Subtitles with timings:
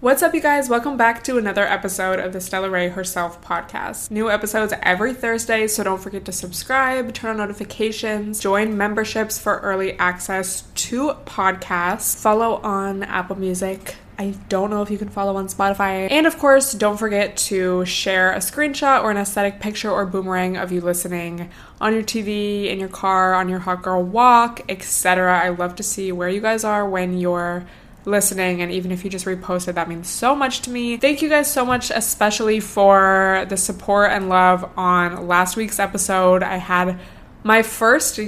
[0.00, 0.70] What's up, you guys?
[0.70, 4.10] Welcome back to another episode of the Stella Rae Herself podcast.
[4.10, 9.58] New episodes every Thursday, so don't forget to subscribe, turn on notifications, join memberships for
[9.58, 13.96] early access to podcasts, follow on Apple Music.
[14.18, 16.10] I don't know if you can follow on Spotify.
[16.10, 20.56] And of course, don't forget to share a screenshot or an aesthetic picture or boomerang
[20.56, 25.38] of you listening on your TV, in your car, on your hot girl walk, etc.
[25.38, 27.66] I love to see where you guys are when you're
[28.04, 30.96] listening and even if you just reposted that means so much to me.
[30.96, 36.42] Thank you guys so much especially for the support and love on last week's episode.
[36.42, 36.98] I had
[37.42, 38.20] my first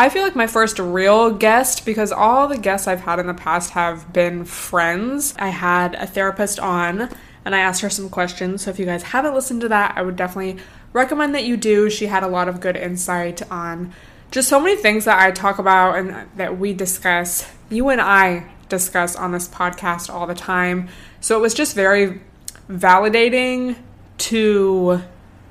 [0.00, 3.34] i feel like my first real guest because all the guests i've had in the
[3.34, 5.34] past have been friends.
[5.38, 7.08] I had a therapist on
[7.44, 10.02] and i asked her some questions so if you guys haven't listened to that i
[10.02, 11.90] would definitely recommend that you do.
[11.90, 13.92] She had a lot of good insight on
[14.30, 18.50] just so many things that I talk about and that we discuss, you and I
[18.68, 20.88] discuss on this podcast all the time.
[21.20, 22.20] So it was just very
[22.68, 23.76] validating
[24.18, 25.02] to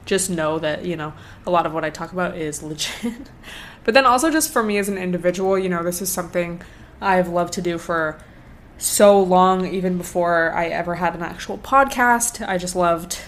[0.05, 1.13] just know that, you know,
[1.45, 3.29] a lot of what I talk about is legit.
[3.83, 6.61] but then also just for me as an individual, you know, this is something
[7.01, 8.19] I've loved to do for
[8.77, 12.47] so long, even before I ever had an actual podcast.
[12.47, 13.19] I just loved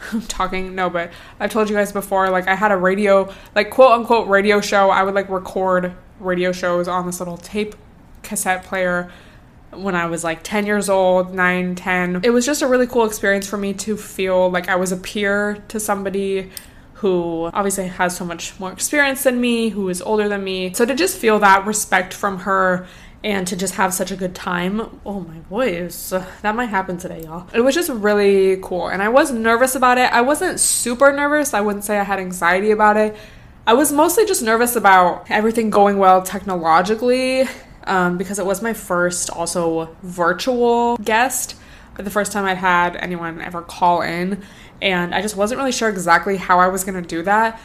[0.28, 1.10] talking no but
[1.40, 4.90] i've told you guys before like i had a radio like quote unquote radio show.
[4.90, 7.74] I would like record radio shows on this little tape
[8.22, 9.10] cassette player
[9.70, 13.04] when i was like 10 years old 9 10 it was just a really cool
[13.04, 16.50] experience for me to feel like i was a peer to somebody
[16.98, 20.74] who obviously has so much more experience than me who is older than me.
[20.74, 22.88] So to just feel that respect from her
[23.24, 25.00] and to just have such a good time.
[25.04, 26.10] Oh my voice.
[26.42, 27.48] That might happen today, y'all.
[27.52, 28.88] It was just really cool.
[28.88, 30.12] And I was nervous about it.
[30.12, 31.52] I wasn't super nervous.
[31.52, 33.16] I wouldn't say I had anxiety about it.
[33.66, 37.44] I was mostly just nervous about everything going well technologically
[37.84, 41.56] um, because it was my first also virtual guest.
[41.96, 44.42] The first time I'd had anyone ever call in.
[44.80, 47.60] And I just wasn't really sure exactly how I was going to do that.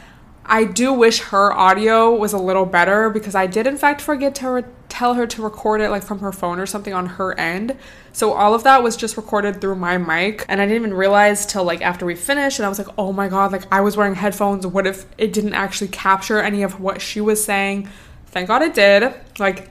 [0.45, 4.35] I do wish her audio was a little better because I did, in fact, forget
[4.35, 7.37] to re- tell her to record it like from her phone or something on her
[7.39, 7.77] end.
[8.11, 10.45] So all of that was just recorded through my mic.
[10.49, 12.59] And I didn't even realize till like after we finished.
[12.59, 14.67] And I was like, oh my God, like I was wearing headphones.
[14.67, 17.89] What if it didn't actually capture any of what she was saying?
[18.27, 19.13] Thank God it did.
[19.39, 19.69] Like,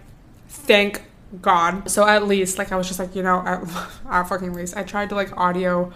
[0.48, 1.02] thank
[1.40, 1.90] God.
[1.90, 3.62] So at least, like, I was just like, you know, at,
[4.10, 5.92] at fucking least, I tried to like audio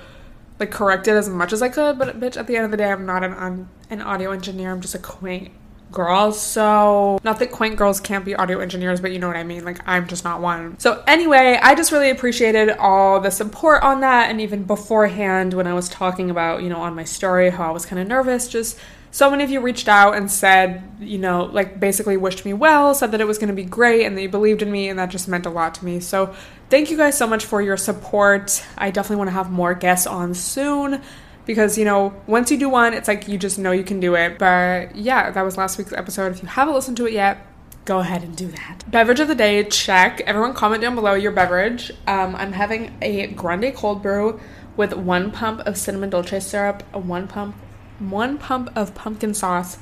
[0.58, 2.76] like correct it as much as I could, but bitch, at the end of the
[2.76, 4.72] day, I'm not an an audio engineer.
[4.72, 5.52] I'm just a quaint
[5.92, 6.32] girl.
[6.32, 9.64] So, not that quaint girls can't be audio engineers, but you know what I mean.
[9.64, 10.78] Like, I'm just not one.
[10.78, 14.30] So, anyway, I just really appreciated all the support on that.
[14.30, 17.70] And even beforehand, when I was talking about, you know, on my story, how I
[17.70, 18.78] was kind of nervous, just
[19.16, 22.94] so many of you reached out and said, you know, like basically wished me well,
[22.94, 24.98] said that it was going to be great and that you believed in me, and
[24.98, 26.00] that just meant a lot to me.
[26.00, 26.34] So,
[26.68, 28.62] thank you guys so much for your support.
[28.76, 31.00] I definitely want to have more guests on soon
[31.46, 34.16] because, you know, once you do one, it's like you just know you can do
[34.16, 34.38] it.
[34.38, 36.32] But yeah, that was last week's episode.
[36.32, 37.38] If you haven't listened to it yet,
[37.86, 38.84] go ahead and do that.
[38.86, 40.20] Beverage of the day, check.
[40.26, 41.90] Everyone comment down below your beverage.
[42.06, 44.38] Um, I'm having a grande cold brew
[44.76, 47.56] with one pump of cinnamon dolce syrup, one pump
[47.98, 49.78] one pump of pumpkin sauce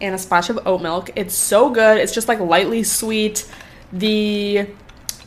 [0.00, 1.10] and a splash of oat milk.
[1.16, 1.98] It's so good.
[1.98, 3.50] It's just like lightly sweet.
[3.92, 4.68] The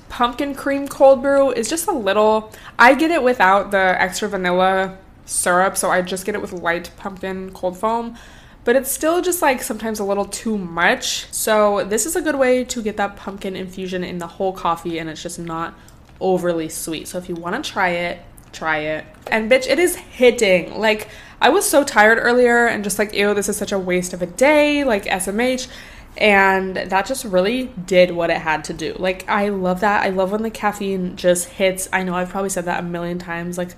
[0.10, 4.98] pumpkin cream cold brew is just a little I get it without the extra vanilla
[5.26, 8.18] syrup, so I just get it with light pumpkin cold foam.
[8.64, 11.32] But it's still just like sometimes a little too much.
[11.34, 15.00] So, this is a good way to get that pumpkin infusion in the whole coffee
[15.00, 15.74] and it's just not
[16.22, 17.10] overly sweet.
[17.10, 18.20] So, if you want to try it,
[18.54, 19.06] try it.
[19.28, 20.80] And bitch, it is hitting.
[20.80, 21.10] Like,
[21.44, 24.22] I was so tired earlier and just like, ew, this is such a waste of
[24.22, 25.68] a day, like SMH.
[26.16, 28.96] And that just really did what it had to do.
[28.98, 30.06] Like, I love that.
[30.06, 31.90] I love when the caffeine just hits.
[31.92, 33.72] I know I've probably said that a million times, like,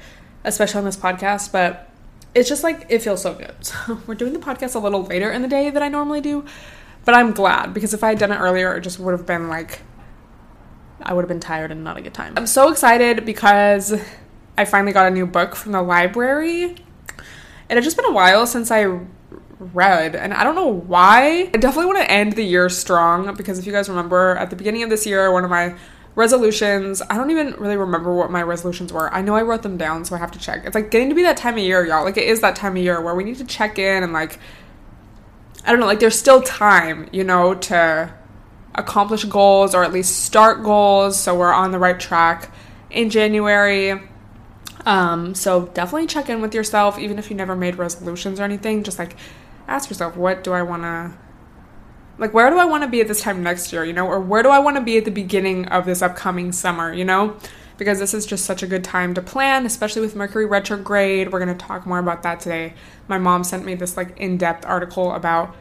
[0.44, 1.90] especially on this podcast, but
[2.36, 3.56] it's just like, it feels so good.
[3.62, 6.46] So, we're doing the podcast a little later in the day than I normally do,
[7.04, 9.48] but I'm glad because if I had done it earlier, it just would have been
[9.48, 9.80] like,
[11.02, 12.36] I would have been tired and not a good time.
[12.38, 14.00] I'm so excited because
[14.56, 16.76] I finally got a new book from the library
[17.70, 19.00] it had just been a while since I
[19.60, 21.50] read, and I don't know why.
[21.54, 24.56] I definitely want to end the year strong because if you guys remember, at the
[24.56, 25.76] beginning of this year, one of my
[26.16, 29.14] resolutions, I don't even really remember what my resolutions were.
[29.14, 30.64] I know I wrote them down, so I have to check.
[30.66, 32.04] It's like getting to be that time of year, y'all.
[32.04, 34.40] Like, it is that time of year where we need to check in and, like,
[35.66, 38.14] I don't know, like, there's still time, you know, to
[38.76, 42.52] accomplish goals or at least start goals so we're on the right track
[42.90, 44.02] in January
[44.86, 48.84] um, so definitely check in with yourself, even if you never made resolutions or anything.
[48.84, 49.16] Just like
[49.68, 51.14] ask yourself, what do I want to,
[52.18, 54.20] like, where do I want to be at this time next year, you know, or
[54.20, 57.38] where do I want to be at the beginning of this upcoming summer, you know?
[57.78, 61.32] because this is just such a good time to plan, especially with Mercury retrograde.
[61.32, 62.74] We're going to talk more about that today.
[63.08, 65.56] My mom sent me this like in-depth article about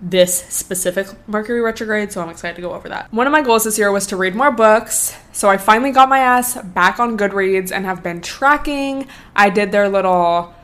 [0.00, 3.12] this specific Mercury retrograde, so I'm excited to go over that.
[3.12, 6.08] One of my goals this year was to read more books, so I finally got
[6.08, 9.08] my ass back on Goodreads and have been tracking.
[9.34, 10.54] I did their little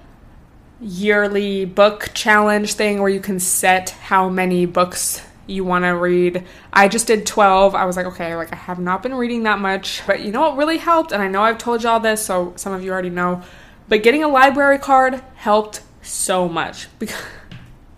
[0.80, 6.44] yearly book challenge thing where you can set how many books you want to read.
[6.72, 7.74] I just did 12.
[7.74, 10.02] I was like, okay, like I have not been reading that much.
[10.06, 11.12] But you know what really helped?
[11.12, 13.42] And I know I've told y'all this, so some of you already know.
[13.88, 17.22] But getting a library card helped so much because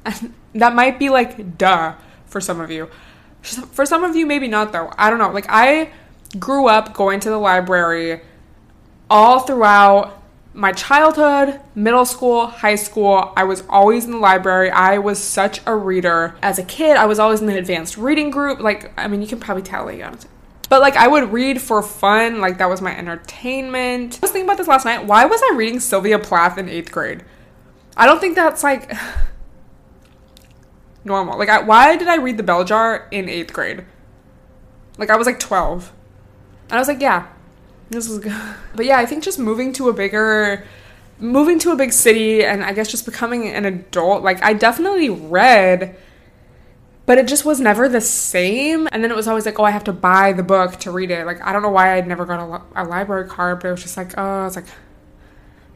[0.54, 1.94] that might be like duh
[2.26, 2.88] for some of you.
[3.42, 4.92] For some of you, maybe not though.
[4.96, 5.30] I don't know.
[5.30, 5.90] Like I
[6.38, 8.22] grew up going to the library
[9.10, 10.22] all throughout
[10.54, 14.70] my childhood, middle school, high school, I was always in the library.
[14.70, 16.36] I was such a reader.
[16.42, 18.60] As a kid, I was always in the advanced reading group.
[18.60, 20.00] Like, I mean, you can probably tell, like,
[20.68, 24.14] but like I would read for fun, like that was my entertainment.
[24.14, 25.04] I was thinking about this last night.
[25.04, 27.24] Why was I reading Sylvia Plath in eighth grade?
[27.96, 28.92] I don't think that's like
[31.04, 31.38] normal.
[31.38, 33.84] Like, I, why did I read The Bell Jar in eighth grade?
[34.98, 35.92] Like, I was like 12.
[36.64, 37.26] And I was like, yeah,
[37.90, 38.32] this is good.
[38.74, 40.66] But yeah, I think just moving to a bigger
[41.20, 45.10] moving to a big city and I guess just becoming an adult, like I definitely
[45.10, 45.96] read
[47.06, 48.88] but it just was never the same.
[48.90, 51.10] And then it was always like, oh, I have to buy the book to read
[51.10, 51.26] it.
[51.26, 52.40] Like, I don't know why I'd never got
[52.74, 54.66] a, a library card, but it was just like, oh, it's like,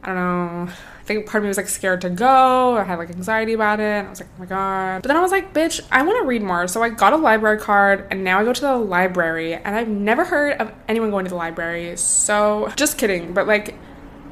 [0.03, 0.73] I don't know
[1.08, 2.76] think part of me was like scared to go.
[2.76, 3.82] I had like anxiety about it.
[3.82, 5.02] And I was like, oh my god.
[5.02, 6.69] But then I was like, bitch, I want to read more.
[6.69, 9.88] So I got a library card and now I go to the library and I've
[9.88, 11.96] never heard of anyone going to the library.
[11.96, 13.32] So just kidding.
[13.32, 13.75] But like,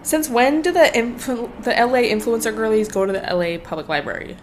[0.02, 4.36] since when do the influ- the LA influencer girlies go to the LA public library?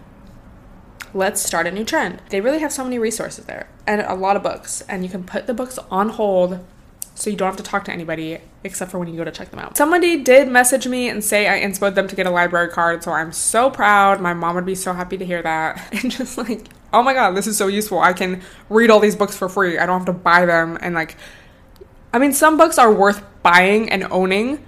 [1.14, 2.20] Let's start a new trend.
[2.30, 5.22] They really have so many resources there and a lot of books, and you can
[5.22, 6.58] put the books on hold
[7.14, 9.50] so you don't have to talk to anybody except for when you go to check
[9.50, 9.76] them out.
[9.76, 13.12] Somebody did message me and say I inspired them to get a library card, so
[13.12, 14.20] I'm so proud.
[14.20, 15.80] My mom would be so happy to hear that.
[16.02, 18.00] And just like, oh my god, this is so useful.
[18.00, 19.78] I can read all these books for free.
[19.78, 21.16] I don't have to buy them and like
[22.14, 24.64] I mean, some books are worth buying and owning,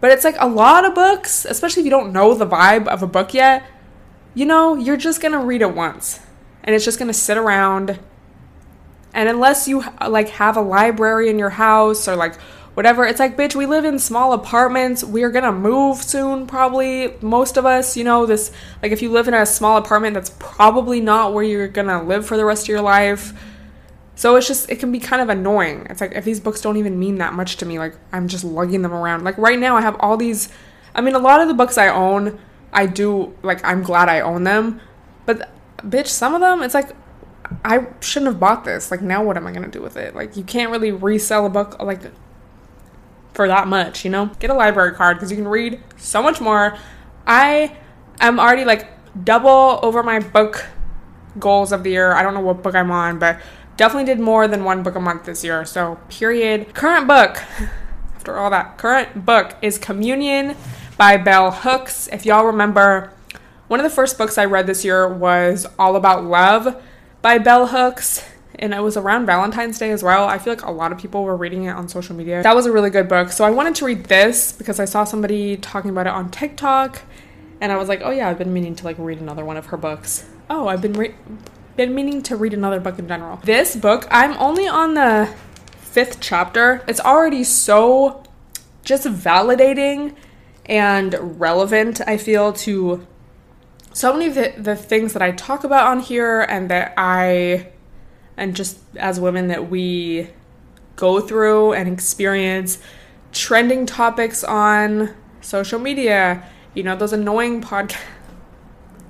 [0.00, 3.02] but it's like a lot of books, especially if you don't know the vibe of
[3.02, 3.64] a book yet,
[4.34, 6.20] you know, you're just going to read it once.
[6.64, 7.98] And it's just going to sit around
[9.16, 12.38] and unless you like have a library in your house or like
[12.74, 15.02] whatever, it's like, bitch, we live in small apartments.
[15.02, 17.14] We're gonna move soon, probably.
[17.22, 18.52] Most of us, you know, this,
[18.82, 22.26] like, if you live in a small apartment, that's probably not where you're gonna live
[22.26, 23.32] for the rest of your life.
[24.16, 25.86] So it's just, it can be kind of annoying.
[25.88, 28.44] It's like, if these books don't even mean that much to me, like, I'm just
[28.44, 29.24] lugging them around.
[29.24, 30.50] Like, right now, I have all these,
[30.94, 32.38] I mean, a lot of the books I own,
[32.74, 34.82] I do, like, I'm glad I own them.
[35.24, 35.48] But,
[35.78, 36.90] bitch, some of them, it's like,
[37.64, 38.90] I shouldn't have bought this.
[38.90, 40.14] Like, now what am I gonna do with it?
[40.14, 42.02] Like, you can't really resell a book like
[43.34, 44.30] for that much, you know?
[44.38, 46.76] Get a library card because you can read so much more.
[47.26, 47.76] I
[48.20, 48.88] am already like
[49.24, 50.66] double over my book
[51.38, 52.12] goals of the year.
[52.12, 53.38] I don't know what book I'm on, but
[53.76, 55.64] definitely did more than one book a month this year.
[55.64, 56.74] So, period.
[56.74, 57.42] Current book,
[58.16, 60.56] after all that, current book is Communion
[60.96, 62.08] by Bell Hooks.
[62.08, 63.12] If y'all remember,
[63.68, 66.82] one of the first books I read this year was All About Love
[67.26, 68.24] by Bell Hooks.
[68.54, 70.28] And it was around Valentine's Day as well.
[70.28, 72.40] I feel like a lot of people were reading it on social media.
[72.40, 73.32] That was a really good book.
[73.32, 77.02] So I wanted to read this because I saw somebody talking about it on TikTok.
[77.60, 79.66] And I was like, oh yeah, I've been meaning to like read another one of
[79.66, 80.24] her books.
[80.48, 81.16] Oh, I've been re-
[81.74, 83.40] been meaning to read another book in general.
[83.42, 85.28] This book, I'm only on the
[85.78, 86.84] fifth chapter.
[86.86, 88.22] It's already so
[88.84, 90.14] just validating
[90.66, 93.04] and relevant, I feel, to
[93.96, 97.68] so many of the, the things that I talk about on here and that I,
[98.36, 100.28] and just as women, that we
[100.96, 102.76] go through and experience
[103.32, 106.46] trending topics on social media.
[106.74, 107.96] You know, those annoying podcasts.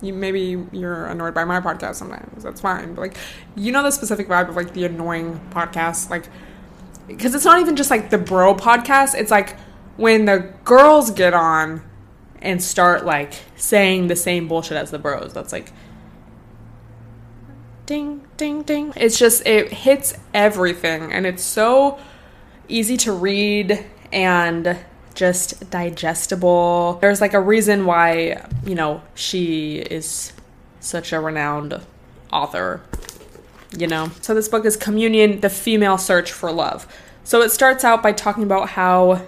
[0.02, 2.44] You, maybe you're annoyed by my podcast sometimes.
[2.44, 2.92] That's fine.
[2.92, 3.16] But like,
[3.56, 6.28] you know, the specific vibe of like the annoying podcast, like,
[7.06, 9.14] because it's not even just like the bro podcast.
[9.14, 9.58] It's like
[9.96, 11.82] when the girls get on
[12.42, 15.32] and start like saying the same bullshit as the bros.
[15.32, 15.72] That's like
[17.86, 18.92] ding ding ding.
[18.96, 21.98] It's just it hits everything and it's so
[22.68, 24.78] easy to read and
[25.14, 26.98] just digestible.
[27.00, 30.32] There's like a reason why, you know, she is
[30.80, 31.80] such a renowned
[32.32, 32.82] author,
[33.76, 34.10] you know.
[34.20, 36.86] So this book is Communion: The Female Search for Love.
[37.24, 39.26] So it starts out by talking about how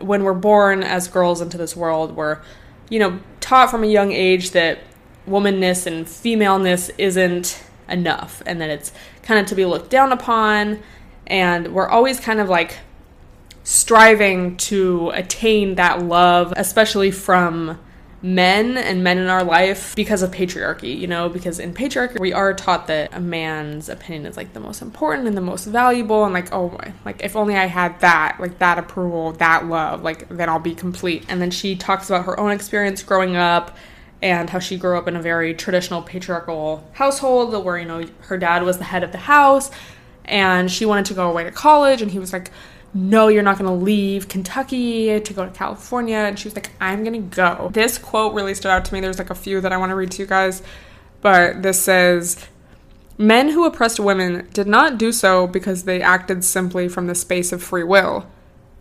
[0.00, 2.40] when we're born as girls into this world, we're,
[2.88, 4.80] you know, taught from a young age that
[5.28, 10.82] womanness and femaleness isn't enough and that it's kind of to be looked down upon.
[11.26, 12.78] And we're always kind of like
[13.62, 17.78] striving to attain that love, especially from
[18.24, 22.32] men and men in our life because of patriarchy, you know, because in patriarchy we
[22.32, 26.24] are taught that a man's opinion is like the most important and the most valuable
[26.24, 30.26] and like oh like if only I had that, like that approval, that love, like
[30.30, 31.26] then I'll be complete.
[31.28, 33.76] And then she talks about her own experience growing up
[34.22, 38.38] and how she grew up in a very traditional patriarchal household where you know her
[38.38, 39.70] dad was the head of the house
[40.24, 42.50] and she wanted to go away to college and he was like
[42.94, 46.16] no, you're not going to leave Kentucky to go to California.
[46.16, 47.70] And she was like, I'm going to go.
[47.72, 49.00] This quote really stood out to me.
[49.00, 50.62] There's like a few that I want to read to you guys.
[51.20, 52.46] But this says,
[53.16, 57.52] Men who oppressed women did not do so because they acted simply from the space
[57.52, 58.26] of free will.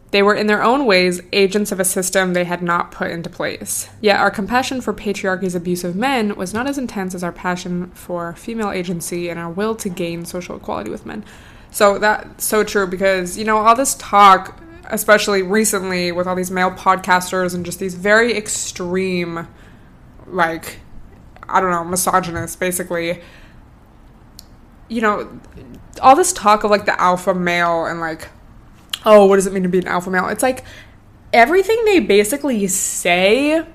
[0.10, 3.30] They were in their own ways agents of a system they had not put into
[3.30, 3.90] place.
[4.00, 7.92] Yet our compassion for patriarchy's abuse of men was not as intense as our passion
[7.92, 11.24] for female agency and our will to gain social equality with men.
[11.74, 16.52] So that's so true because, you know, all this talk, especially recently with all these
[16.52, 19.48] male podcasters and just these very extreme,
[20.28, 20.78] like,
[21.50, 23.24] I don't know, misogynists, basically.
[24.88, 25.40] You know,
[26.00, 28.30] all this talk of like the alpha male and like,
[29.04, 30.28] oh, what does it mean to be an alpha male?
[30.28, 30.64] It's like
[31.34, 33.66] everything they basically say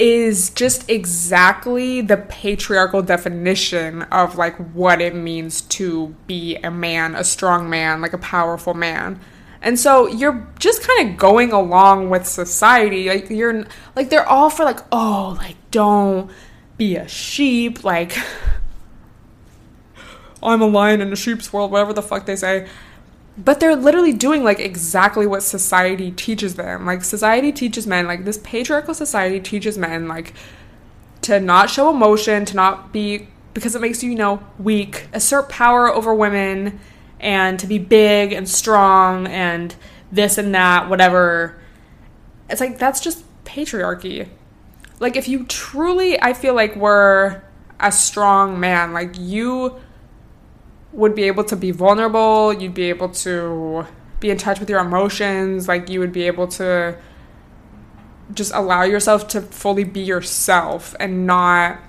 [0.00, 7.14] is just exactly the patriarchal definition of like what it means to be a man,
[7.14, 9.20] a strong man, like a powerful man.
[9.60, 13.10] And so you're just kind of going along with society.
[13.10, 16.30] Like you're like they're all for like, oh, like don't
[16.78, 18.16] be a sheep, like
[20.42, 22.66] I'm a lion in a sheep's world, whatever the fuck they say
[23.38, 26.86] but they're literally doing like exactly what society teaches them.
[26.86, 30.34] Like society teaches men, like this patriarchal society teaches men like
[31.22, 35.48] to not show emotion, to not be because it makes you, you know, weak, assert
[35.48, 36.80] power over women
[37.18, 39.74] and to be big and strong and
[40.12, 41.60] this and that, whatever.
[42.48, 44.28] It's like that's just patriarchy.
[44.98, 47.42] Like if you truly I feel like were
[47.78, 49.80] a strong man, like you
[50.92, 53.86] would be able to be vulnerable, you'd be able to
[54.18, 56.96] be in touch with your emotions, like you would be able to
[58.34, 61.80] just allow yourself to fully be yourself and not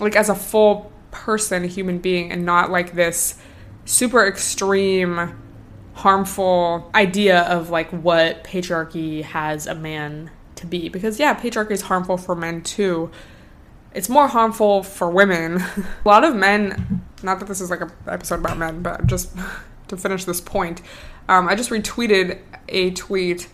[0.00, 3.36] like as a full person, human being, and not like this
[3.84, 5.38] super extreme,
[5.94, 10.88] harmful idea of like what patriarchy has a man to be.
[10.88, 13.10] Because, yeah, patriarchy is harmful for men too.
[13.94, 15.56] It's more harmful for women.
[16.04, 19.34] a lot of men not that this is like an episode about men, but just
[19.88, 20.82] to finish this point,
[21.28, 23.48] um, I just retweeted a tweet.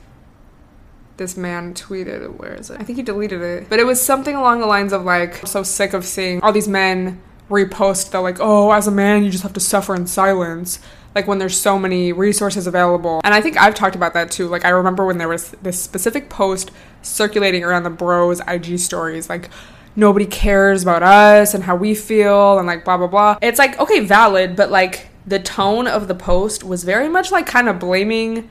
[1.16, 2.80] This man tweeted, where is it?
[2.80, 3.68] I think he deleted it.
[3.68, 6.52] But it was something along the lines of like, I'm so sick of seeing all
[6.52, 7.20] these men
[7.50, 10.78] repost that, like, oh, as a man, you just have to suffer in silence
[11.14, 13.20] like when there's so many resources available.
[13.24, 14.46] And I think I've talked about that too.
[14.46, 16.70] Like I remember when there was this specific post
[17.02, 19.50] circulating around the bros IG stories like
[19.96, 23.38] nobody cares about us and how we feel and like blah blah blah.
[23.42, 27.46] It's like okay, valid, but like the tone of the post was very much like
[27.46, 28.50] kind of blaming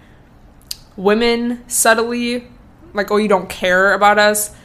[0.95, 2.47] women subtly,
[2.93, 4.55] like oh you don't care about us.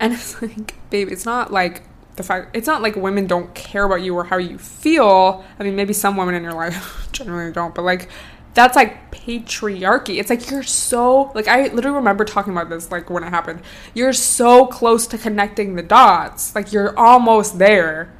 [0.00, 1.82] And it's like, babe, it's not like
[2.16, 5.44] the fact it's not like women don't care about you or how you feel.
[5.58, 8.08] I mean, maybe some women in your life generally don't, but like
[8.58, 10.18] that's like patriarchy.
[10.18, 13.62] It's like you're so like I literally remember talking about this like when it happened.
[13.94, 16.54] You're so close to connecting the dots.
[16.54, 18.12] Like you're almost there.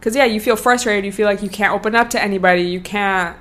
[0.00, 2.80] Cuz yeah, you feel frustrated, you feel like you can't open up to anybody, you
[2.80, 3.36] can't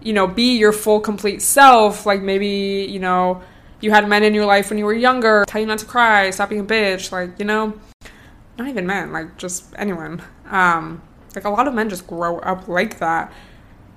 [0.00, 2.06] you know, be your full complete self.
[2.06, 3.42] Like maybe, you know,
[3.80, 6.30] you had men in your life when you were younger, tell you not to cry,
[6.30, 7.78] stop being a bitch, like, you know,
[8.58, 10.22] not even men, like just anyone.
[10.46, 11.02] Um
[11.34, 13.32] like a lot of men just grow up like that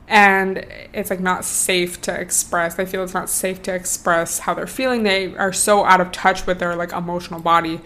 [0.08, 4.54] and it's like not safe to express they feel it's not safe to express how
[4.54, 5.04] they're feeling.
[5.04, 7.82] They are so out of touch with their like emotional body.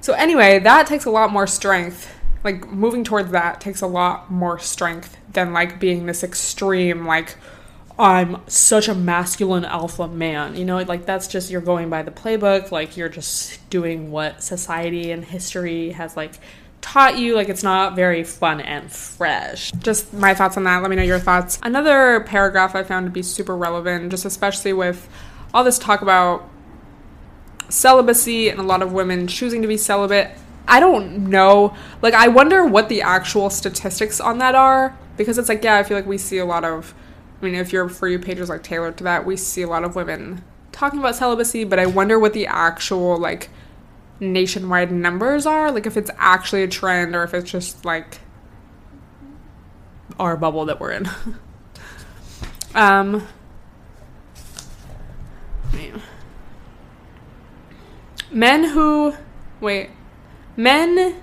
[0.00, 2.14] So anyway that takes a lot more strength.
[2.44, 7.36] Like moving towards that takes a lot more strength than like being this extreme like
[7.98, 10.54] i'm such a masculine alpha man.
[10.54, 12.70] You know like that's just you're going by the playbook.
[12.70, 16.34] Like you're just doing what society and history has like
[16.82, 19.72] taught you like it's not very fun and fresh.
[19.72, 20.82] Just my thoughts on that.
[20.82, 21.58] Let me know your thoughts.
[21.62, 25.08] Another paragraph i found to be super relevant just especially with
[25.54, 26.48] all this talk about
[27.70, 30.30] celibacy and a lot of women choosing to be celibate.
[30.68, 31.74] I don't know.
[32.02, 35.82] Like i wonder what the actual statistics on that are because it's like yeah i
[35.82, 36.94] feel like we see a lot of
[37.40, 39.84] i mean if your for you pages like tailored to that we see a lot
[39.84, 43.50] of women talking about celibacy but i wonder what the actual like
[44.20, 48.20] nationwide numbers are, like if it's actually a trend or if it's just like
[50.18, 51.08] our bubble that we're in.
[52.74, 53.26] um.
[58.30, 59.14] Men who
[59.60, 59.90] wait.
[60.56, 61.22] Men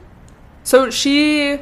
[0.63, 1.59] so she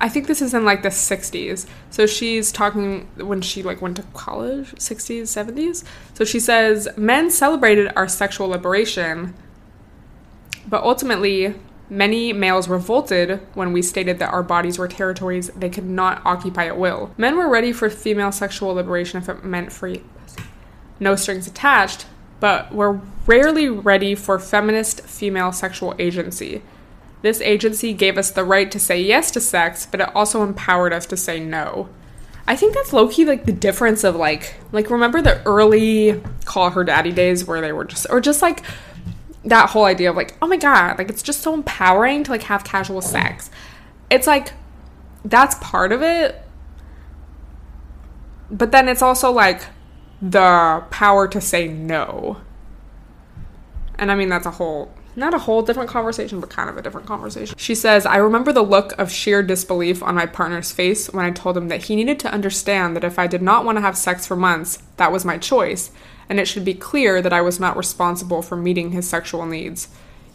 [0.00, 1.66] I think this is in like the 60s.
[1.90, 5.84] So she's talking when she like went to college, 60s, 70s.
[6.14, 9.34] So she says men celebrated our sexual liberation,
[10.68, 11.54] but ultimately
[11.88, 16.66] many males revolted when we stated that our bodies were territories they could not occupy
[16.66, 17.12] at will.
[17.16, 20.02] Men were ready for female sexual liberation if it meant free
[21.02, 22.06] no strings attached,
[22.40, 26.62] but were rarely ready for feminist female sexual agency.
[27.22, 30.92] This agency gave us the right to say yes to sex, but it also empowered
[30.92, 31.88] us to say no.
[32.46, 36.70] I think that's low key like the difference of like like remember the early call
[36.70, 38.62] her daddy days where they were just or just like
[39.44, 42.44] that whole idea of like oh my god like it's just so empowering to like
[42.44, 43.50] have casual sex.
[44.10, 44.52] It's like
[45.24, 46.42] that's part of it.
[48.50, 49.62] But then it's also like
[50.20, 52.40] the power to say no.
[53.98, 56.82] And I mean that's a whole not a whole different conversation, but kind of a
[56.82, 57.56] different conversation.
[57.58, 61.30] She says, I remember the look of sheer disbelief on my partner's face when I
[61.30, 63.96] told him that he needed to understand that if I did not want to have
[63.96, 65.90] sex for months, that was my choice,
[66.32, 69.88] and it should be clear that I was not responsible for meeting his sexual needs.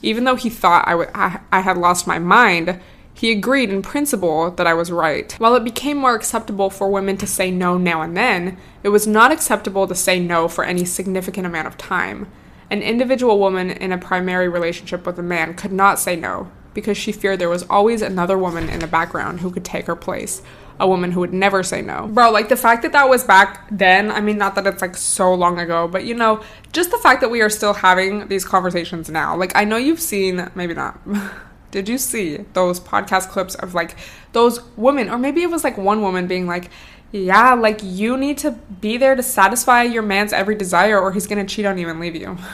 [0.03, 2.79] Even though he thought I, w- I-, I had lost my mind,
[3.15, 5.33] he agreed in principle that I was right.
[5.39, 9.07] While it became more acceptable for women to say no now and then, it was
[9.07, 12.31] not acceptable to say no for any significant amount of time.
[12.69, 16.95] An individual woman in a primary relationship with a man could not say no because
[16.95, 20.43] she feared there was always another woman in the background who could take her place.
[20.79, 22.07] A woman who would never say no.
[22.07, 24.95] Bro, like the fact that that was back then, I mean, not that it's like
[24.95, 28.45] so long ago, but you know, just the fact that we are still having these
[28.45, 29.35] conversations now.
[29.35, 30.99] Like, I know you've seen, maybe not.
[31.71, 33.95] Did you see those podcast clips of like
[34.33, 36.69] those women, or maybe it was like one woman being like,
[37.11, 41.27] yeah, like you need to be there to satisfy your man's every desire or he's
[41.27, 42.37] gonna cheat on you and leave you.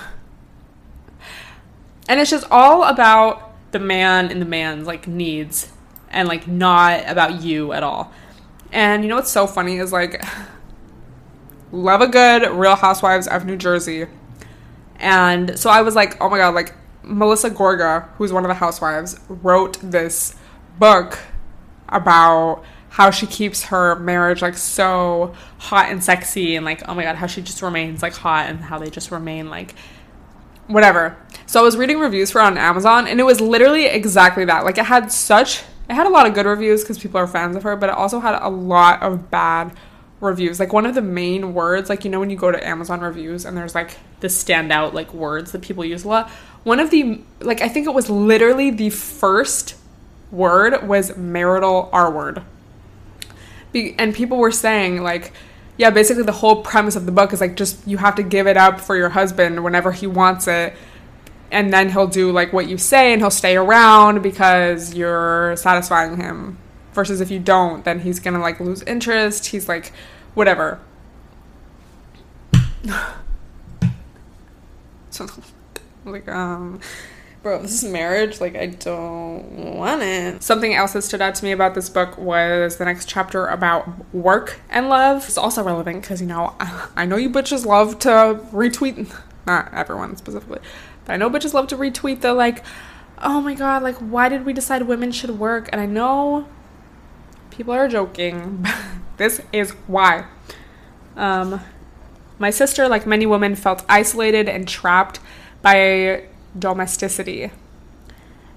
[2.07, 5.71] And it's just all about the man and the man's like needs
[6.13, 8.11] and like not about you at all.
[8.71, 10.23] And you know what's so funny is like
[11.71, 14.07] love a good Real Housewives of New Jersey.
[14.97, 16.73] And so I was like, oh my god, like
[17.03, 20.35] Melissa Gorga, who's one of the housewives, wrote this
[20.79, 21.19] book
[21.89, 27.01] about how she keeps her marriage like so hot and sexy and like oh my
[27.01, 29.73] god how she just remains like hot and how they just remain like
[30.67, 34.63] whatever so i was reading reviews for on amazon and it was literally exactly that
[34.63, 37.55] like it had such it had a lot of good reviews because people are fans
[37.55, 39.71] of her but it also had a lot of bad
[40.23, 40.59] reviews.
[40.59, 43.45] Like one of the main words like you know when you go to amazon reviews
[43.45, 46.29] and there's like the standout like words that people use a lot?
[46.63, 49.75] One of the like i think it was literally the first
[50.31, 52.41] word was marital r word.
[53.71, 55.33] Be- and people were saying like
[55.77, 58.47] yeah basically the whole premise of the book is like just you have to give
[58.47, 60.73] it up for your husband whenever he wants it
[61.53, 66.17] and then he'll do like what you say and he'll stay around because you're satisfying
[66.17, 66.57] him
[66.93, 69.93] versus if you don't then he's gonna like lose interest he's like
[70.33, 70.79] whatever
[75.09, 75.27] so
[76.05, 76.79] like um
[77.43, 78.41] bro, this is marriage.
[78.41, 80.41] Like, I don't want it.
[80.41, 84.13] Something else that stood out to me about this book was the next chapter about
[84.13, 85.25] work and love.
[85.27, 86.55] It's also relevant because, you know,
[86.95, 89.13] I know you bitches love to retweet,
[89.45, 90.59] not everyone specifically,
[91.07, 92.63] I know bitches love to retweet the, like,
[93.21, 95.69] oh my god, like, why did we decide women should work?
[95.71, 96.47] And I know
[97.49, 98.75] people are joking, but
[99.17, 100.25] this is why.
[101.15, 101.61] Um,
[102.39, 105.19] my sister, like many women, felt isolated and trapped
[105.61, 106.25] by
[106.57, 107.51] domesticity.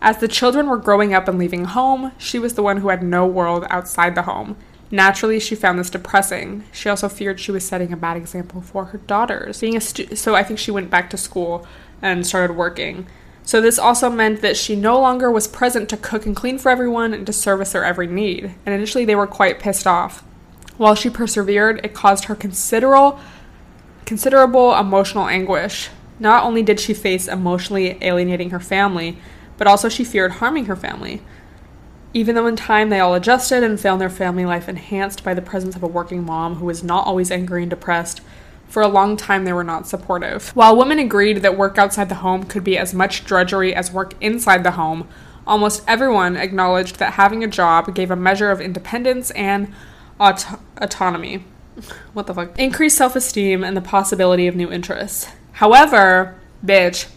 [0.00, 3.02] As the children were growing up and leaving home, she was the one who had
[3.02, 4.56] no world outside the home.
[4.90, 6.62] Naturally, she found this depressing.
[6.70, 9.60] She also feared she was setting a bad example for her daughters.
[9.60, 11.66] Being a stu- so I think she went back to school
[12.02, 13.06] and started working.
[13.44, 16.68] So this also meant that she no longer was present to cook and clean for
[16.68, 18.54] everyone and to service their every need.
[18.66, 20.24] And initially they were quite pissed off.
[20.76, 23.20] While she persevered, it caused her considerable
[24.04, 25.90] considerable emotional anguish.
[26.18, 29.18] Not only did she face emotionally alienating her family,
[29.58, 31.22] but also she feared harming her family.
[32.14, 35.42] Even though in time they all adjusted and found their family life enhanced by the
[35.42, 38.20] presence of a working mom who was not always angry and depressed,
[38.68, 40.50] for a long time they were not supportive.
[40.50, 44.14] While women agreed that work outside the home could be as much drudgery as work
[44.20, 45.08] inside the home,
[45.46, 49.72] almost everyone acknowledged that having a job gave a measure of independence and
[50.18, 51.44] aut- autonomy.
[52.14, 52.58] What the fuck?
[52.58, 55.28] Increased self esteem and the possibility of new interests.
[55.52, 57.08] However, bitch,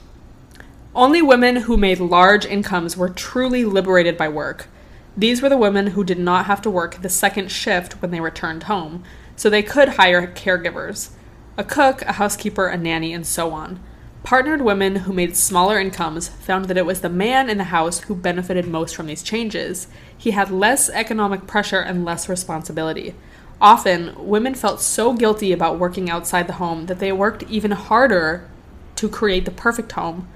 [0.93, 4.67] only women who made large incomes were truly liberated by work.
[5.15, 8.19] These were the women who did not have to work the second shift when they
[8.19, 9.03] returned home,
[9.35, 11.11] so they could hire caregivers.
[11.59, 13.81] A cook, a housekeeper, a nanny, and so on.
[14.23, 17.99] Partnered women who made smaller incomes found that it was the man in the house
[18.01, 19.87] who benefited most from these changes.
[20.17, 23.13] He had less economic pressure and less responsibility.
[23.59, 28.47] Often, women felt so guilty about working outside the home that they worked even harder
[28.95, 30.29] to create the perfect home.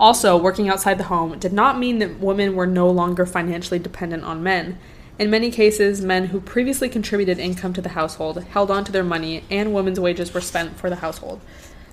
[0.00, 4.24] Also, working outside the home did not mean that women were no longer financially dependent
[4.24, 4.78] on men.
[5.18, 9.04] In many cases, men who previously contributed income to the household held on to their
[9.04, 11.40] money, and women's wages were spent for the household,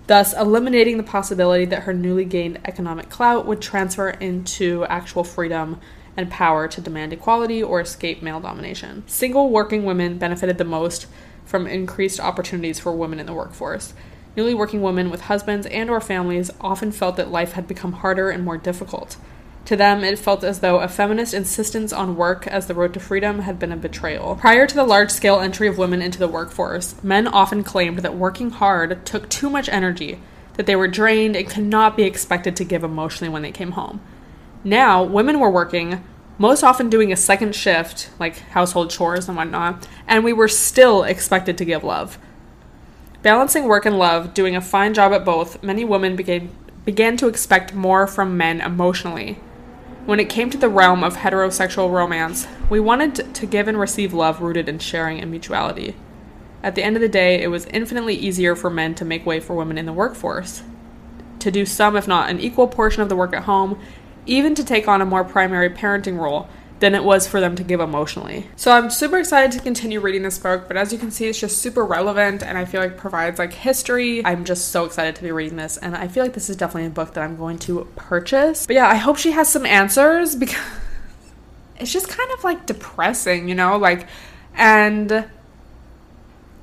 [0.07, 5.79] thus eliminating the possibility that her newly gained economic clout would transfer into actual freedom
[6.15, 9.03] and power to demand equality or escape male domination.
[9.05, 11.05] Single working women benefited the most
[11.45, 13.93] from increased opportunities for women in the workforce.
[14.35, 18.29] Newly working women with husbands and or families often felt that life had become harder
[18.29, 19.17] and more difficult.
[19.65, 22.99] To them, it felt as though a feminist insistence on work as the road to
[22.99, 24.35] freedom had been a betrayal.
[24.37, 28.15] Prior to the large scale entry of women into the workforce, men often claimed that
[28.15, 30.19] working hard took too much energy,
[30.55, 33.71] that they were drained and could not be expected to give emotionally when they came
[33.71, 34.01] home.
[34.63, 36.03] Now, women were working,
[36.39, 41.03] most often doing a second shift, like household chores and whatnot, and we were still
[41.03, 42.17] expected to give love.
[43.21, 46.49] Balancing work and love, doing a fine job at both, many women began,
[46.85, 49.37] began to expect more from men emotionally.
[50.05, 54.13] When it came to the realm of heterosexual romance, we wanted to give and receive
[54.13, 55.95] love rooted in sharing and mutuality.
[56.63, 59.39] At the end of the day, it was infinitely easier for men to make way
[59.39, 60.63] for women in the workforce,
[61.39, 63.79] to do some, if not an equal portion of the work at home,
[64.25, 66.49] even to take on a more primary parenting role
[66.79, 68.47] than it was for them to give emotionally.
[68.55, 71.39] So I'm super excited to continue reading this book, but as you can see, it's
[71.39, 74.25] just super relevant and I feel like provides like history.
[74.25, 76.87] I'm just so excited to be reading this, and I feel like this is definitely
[76.87, 78.65] a book that I'm going to purchase.
[78.65, 80.59] But yeah, I hope she has some answers because
[81.79, 83.77] it's just kind of like depressing, you know?
[83.77, 84.07] Like,
[84.55, 85.25] and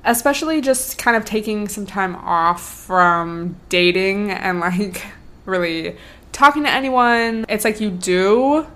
[0.03, 5.05] especially just kind of taking some time off from dating and like
[5.45, 5.97] really
[6.31, 7.45] talking to anyone.
[7.49, 8.67] It's like you do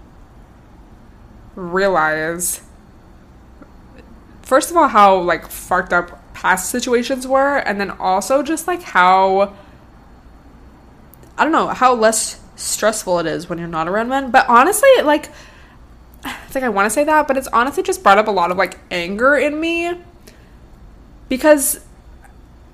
[1.61, 2.61] realize
[4.41, 8.81] first of all how like fucked up past situations were and then also just like
[8.81, 9.53] how
[11.37, 14.29] I don't know, how less stressful it is when you're not around men.
[14.29, 15.29] But honestly, like
[16.23, 18.51] it's like I want to say that, but it's honestly just brought up a lot
[18.51, 19.93] of like anger in me
[21.29, 21.79] because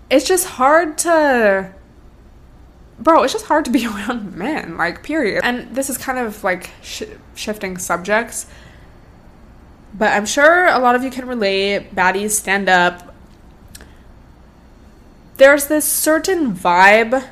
[0.10, 1.74] it's just hard to
[3.00, 5.42] bro, it's just hard to be around men, like, period.
[5.44, 7.04] And this is kind of like sh-
[7.36, 8.48] shifting subjects,
[9.98, 11.96] but I'm sure a lot of you can relate.
[11.96, 13.16] Baddies stand up.
[15.38, 17.28] There's this certain vibe.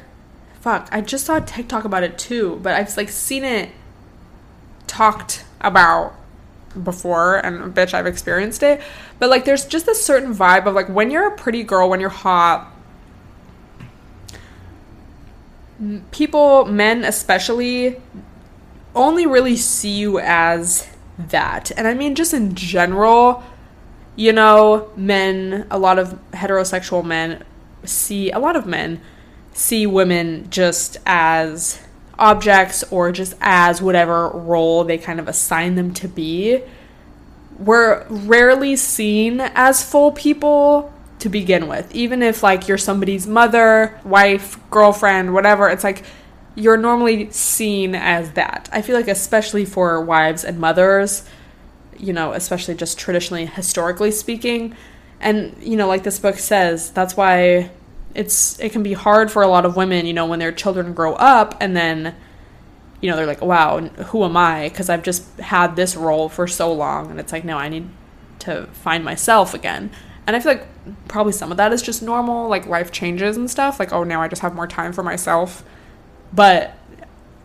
[0.61, 3.69] Fuck, I just saw TikTok about it too, but I've like seen it
[4.87, 6.15] talked about
[6.83, 8.81] before and bitch I've experienced it.
[9.19, 11.99] But like there's just a certain vibe of like when you're a pretty girl, when
[11.99, 12.71] you're hot,
[16.11, 18.01] people, men especially,
[18.95, 21.71] only really see you as that.
[21.77, 23.43] And I mean, just in general,
[24.15, 27.43] you know, men, a lot of heterosexual men
[27.83, 29.01] see, a lot of men
[29.53, 31.81] see women just as
[32.17, 36.61] objects or just as whatever role they kind of assign them to be.
[37.57, 41.93] We're rarely seen as full people to begin with.
[41.95, 46.03] Even if like you're somebody's mother, wife, girlfriend, whatever, it's like
[46.55, 48.69] you're normally seen as that.
[48.71, 51.27] I feel like especially for wives and mothers,
[51.97, 54.75] you know, especially just traditionally historically speaking,
[55.19, 57.71] and you know, like this book says, that's why
[58.13, 60.93] it's it can be hard for a lot of women, you know, when their children
[60.93, 62.15] grow up and then
[63.01, 66.47] you know, they're like, "Wow, who am I?" because I've just had this role for
[66.47, 67.89] so long and it's like, "No, I need
[68.39, 69.91] to find myself again."
[70.25, 70.67] And I feel like
[71.07, 73.79] probably some of that is just normal, like life changes and stuff.
[73.79, 75.63] Like, oh, now I just have more time for myself.
[76.35, 76.77] But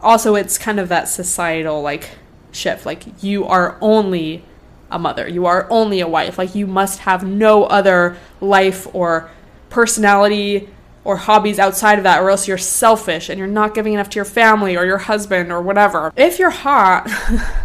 [0.00, 2.10] also, it's kind of that societal like
[2.52, 2.86] shift.
[2.86, 4.44] Like, you are only
[4.90, 6.38] a mother, you are only a wife.
[6.38, 9.30] Like, you must have no other life or
[9.68, 10.68] personality
[11.04, 14.16] or hobbies outside of that, or else you're selfish and you're not giving enough to
[14.16, 16.12] your family or your husband or whatever.
[16.16, 17.08] If you're hot,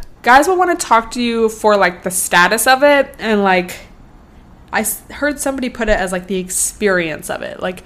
[0.21, 3.77] guys will want to talk to you for like the status of it and like
[4.71, 4.83] I
[5.13, 7.61] heard somebody put it as like the experience of it.
[7.61, 7.83] Like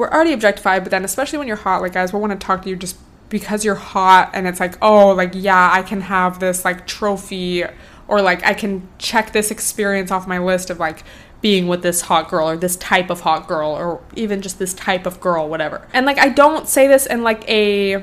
[0.00, 2.62] we're already objectified, but then especially when you're hot, like guys will want to talk
[2.62, 2.96] to you just
[3.28, 7.64] because you're hot and it's like, oh, like yeah, I can have this like trophy
[8.08, 11.04] or like I can check this experience off my list of like
[11.42, 14.72] being with this hot girl or this type of hot girl or even just this
[14.72, 15.86] type of girl, whatever.
[15.92, 18.02] And like I don't say this in like a I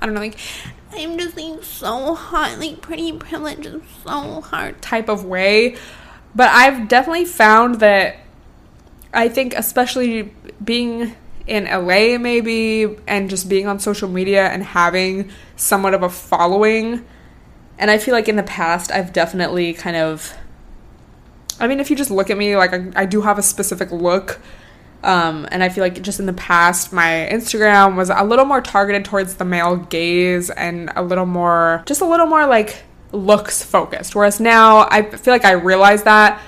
[0.00, 0.38] don't know, like
[0.92, 5.76] I'm just like so hot, like pretty privilege is so hard type of way.
[6.34, 8.16] But I've definitely found that
[9.12, 11.14] I think especially being
[11.46, 17.04] in LA maybe and just being on social media and having somewhat of a following.
[17.78, 20.34] And I feel like in the past I've definitely kind of
[21.60, 23.90] I mean if you just look at me like I, I do have a specific
[23.90, 24.40] look
[25.04, 28.62] um, and I feel like just in the past, my Instagram was a little more
[28.62, 33.62] targeted towards the male gaze and a little more, just a little more like looks
[33.62, 34.14] focused.
[34.14, 36.40] Whereas now I feel like I realize that.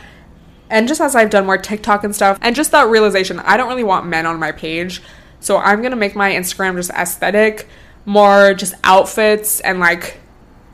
[0.68, 3.68] And just as I've done more TikTok and stuff, and just that realization, I don't
[3.68, 5.02] really want men on my page.
[5.40, 7.68] So I'm gonna make my Instagram just aesthetic,
[8.04, 10.18] more just outfits and like,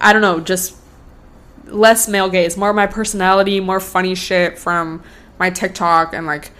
[0.01, 0.77] I don't know, just
[1.67, 5.03] less male gaze, more my personality, more funny shit from
[5.39, 6.53] my TikTok and like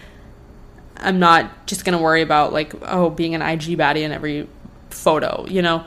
[0.97, 4.47] I'm not just gonna worry about like oh being an IG baddie in every
[4.89, 5.85] photo, you know.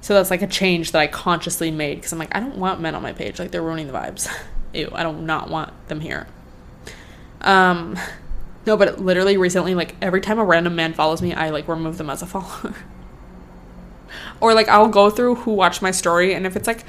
[0.00, 2.80] So that's like a change that I consciously made because I'm like I don't want
[2.80, 4.28] men on my page like they're ruining the vibes.
[4.74, 6.26] Ew, I don't not want them here.
[7.40, 7.98] Um,
[8.66, 11.98] no, but literally recently, like every time a random man follows me, I like remove
[11.98, 12.74] them as a follower.
[14.40, 16.84] or like I'll go through who watched my story, and if it's like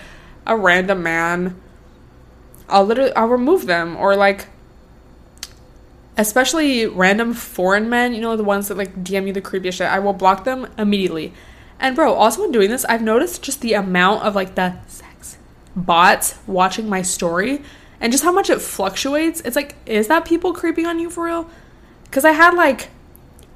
[0.45, 1.59] a random man,
[2.67, 4.47] I'll literally I'll remove them or like
[6.17, 9.87] especially random foreign men, you know, the ones that like DM you the creepiest shit,
[9.87, 11.33] I will block them immediately.
[11.79, 15.37] And bro, also in doing this, I've noticed just the amount of like the sex
[15.77, 17.63] bots watching my story
[18.01, 19.41] and just how much it fluctuates.
[19.41, 21.49] It's like, is that people creeping on you for real?
[22.03, 22.89] Because I had like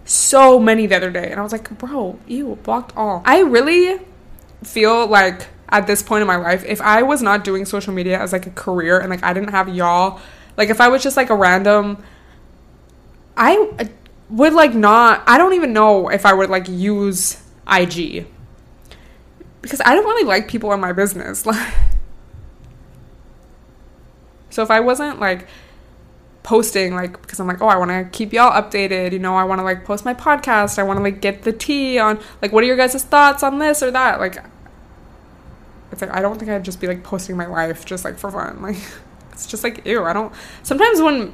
[0.06, 3.22] so many the other day and I was like, bro, you blocked all.
[3.26, 4.00] I really
[4.64, 8.20] feel like at this point in my life, if I was not doing social media
[8.20, 10.20] as like a career and like I didn't have y'all,
[10.58, 12.04] like if I was just like a random
[13.36, 13.88] I
[14.30, 18.28] would like not I don't even know if I would like use IG
[19.62, 21.46] because I don't really like people in my business.
[24.54, 25.48] so if I wasn't like
[26.44, 29.44] posting like because I'm like, "Oh, I want to keep y'all updated, you know, I
[29.46, 32.52] want to like post my podcast, I want to like get the tea on like
[32.52, 34.38] what are your guys' thoughts on this or that?" Like
[35.92, 38.30] it's like I don't think I'd just be like posting my life just like for
[38.30, 38.62] fun.
[38.62, 38.78] Like
[39.32, 41.34] it's just like ew, I don't sometimes when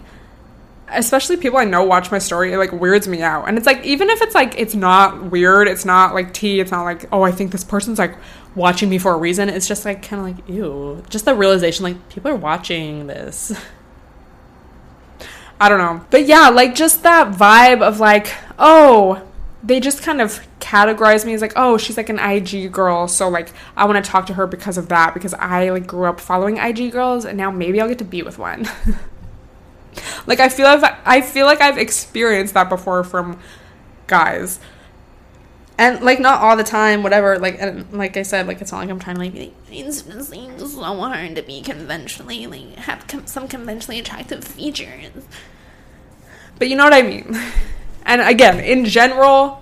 [0.91, 3.47] especially people I know watch my story, it like weirds me out.
[3.47, 6.71] And it's like even if it's like it's not weird, it's not like tea, it's
[6.71, 8.15] not like, oh, I think this person's like
[8.55, 9.49] watching me for a reason.
[9.49, 11.03] It's just like kind of like ew.
[11.09, 13.53] Just the realization like people are watching this.
[15.59, 16.05] I don't know.
[16.09, 19.25] But yeah, like just that vibe of like, oh,
[19.62, 23.27] they just kind of categorize me as like, oh, she's like an IG girl, so
[23.27, 26.19] like I want to talk to her because of that because I like grew up
[26.19, 28.69] following IG girls and now maybe I'll get to be with one.
[30.27, 30.67] like I feel
[31.05, 33.39] I feel like I've experienced that before from
[34.07, 34.59] guys.
[35.80, 37.39] And like not all the time, whatever.
[37.39, 40.60] Like and like I said, like it's not like I'm trying to like be like
[40.60, 45.10] so hard to be conventionally like have com- some conventionally attractive features.
[46.58, 47.36] But you know what I mean.
[48.06, 49.62] And again, in general,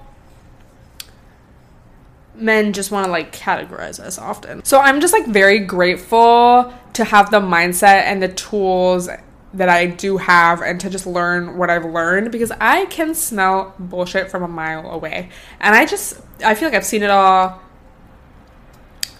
[2.33, 4.63] men just want to like categorize us often.
[4.63, 9.09] So I'm just like very grateful to have the mindset and the tools
[9.57, 13.73] that I do have and to just learn what I've learned because I can smell
[13.79, 15.29] bullshit from a mile away.
[15.59, 17.59] And I just, I feel like I've seen it all,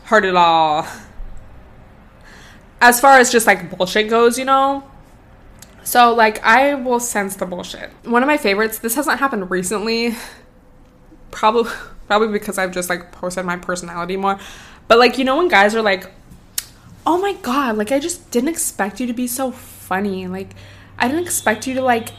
[0.03, 0.87] heard it all.
[2.79, 4.83] As far as just like bullshit goes, you know?
[5.83, 7.89] So, like, I will sense the bullshit.
[8.03, 10.15] One of my favorites, this hasn't happened recently,
[11.31, 11.71] probably,
[12.07, 14.37] probably because I've just like posted my personality more.
[14.87, 16.11] But, like, you know, when guys are like,
[17.05, 19.51] oh my god, like, I just didn't expect you to be so
[19.87, 20.27] funny.
[20.27, 20.53] Like,
[20.99, 22.09] I didn't expect you to like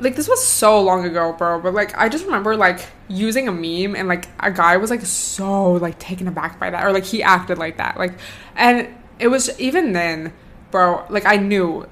[0.00, 3.52] like this was so long ago, bro, but like I just remember like using a
[3.52, 7.04] meme and like a guy was like so like taken aback by that or like
[7.04, 7.96] he acted like that.
[7.96, 8.14] Like
[8.54, 10.32] and it was even then,
[10.70, 11.88] bro, like I knew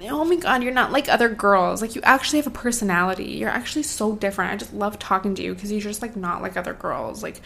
[0.00, 1.82] Oh my god, you're not like other girls.
[1.82, 3.24] Like you actually have a personality.
[3.24, 4.52] You're actually so different.
[4.52, 7.22] I just love talking to you because you're just like not like other girls.
[7.22, 7.40] Like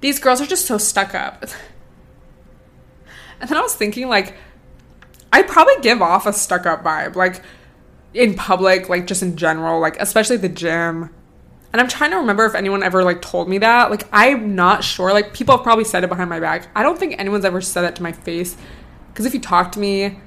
[0.00, 1.44] these girls are just so stuck up.
[3.42, 4.34] And then I was thinking, like,
[5.32, 7.42] I probably give off a stuck up vibe, like
[8.14, 11.10] in public, like just in general, like especially the gym.
[11.72, 13.90] And I'm trying to remember if anyone ever like told me that.
[13.90, 15.12] Like I'm not sure.
[15.12, 16.68] Like people have probably said it behind my back.
[16.76, 18.56] I don't think anyone's ever said that to my face.
[19.08, 20.20] Because if you talk to me,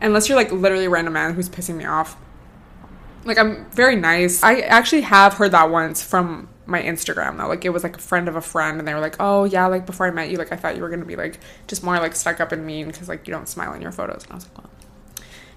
[0.00, 2.16] unless you're like literally a random man who's pissing me off,
[3.24, 4.42] like I'm very nice.
[4.42, 7.48] I actually have heard that once from my Instagram though.
[7.48, 9.66] Like it was like a friend of a friend, and they were like, "Oh yeah,
[9.66, 11.98] like before I met you, like I thought you were gonna be like just more
[11.98, 14.34] like stuck up and mean because like you don't smile in your photos." And I
[14.36, 14.70] was like, "Well,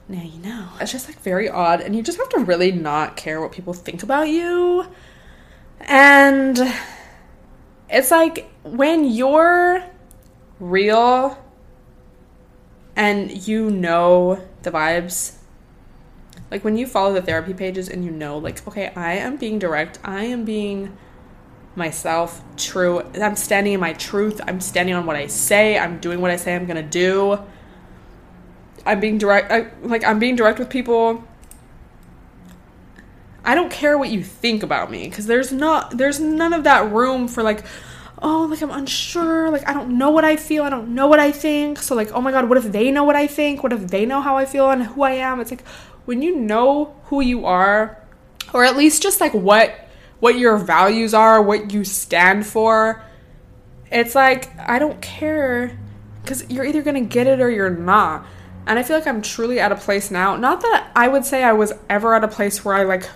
[0.10, 3.16] now you know." It's just like very odd, and you just have to really not
[3.16, 4.86] care what people think about you.
[5.82, 6.60] And
[7.90, 9.84] it's like when you're
[10.60, 11.38] real
[12.96, 15.36] and you know the vibes.
[16.50, 19.60] Like when you follow the therapy pages and you know, like, okay, I am being
[19.60, 20.98] direct, I am being
[21.78, 23.02] myself, true.
[23.14, 24.42] I'm standing in my truth.
[24.48, 25.78] I'm standing on what I say.
[25.78, 27.40] I'm doing what I say I'm gonna do.
[28.86, 29.52] I'm being direct.
[29.52, 31.24] I, like I'm being direct with people.
[33.46, 36.92] I don't care what you think about me because there's not there's none of that
[36.92, 37.64] room for like
[38.22, 41.20] oh like I'm unsure like I don't know what I feel I don't know what
[41.20, 43.72] I think so like oh my god what if they know what I think what
[43.72, 45.64] if they know how I feel and who I am it's like
[46.08, 48.02] when you know who you are
[48.54, 49.88] or at least just like what
[50.20, 53.04] what your values are, what you stand for.
[53.92, 55.78] It's like, I don't care
[56.24, 58.26] because you're either to get it or you're not.
[58.66, 60.38] And I feel like I'm truly at a place now.
[60.38, 63.10] Not that I would say I was ever at a place where I like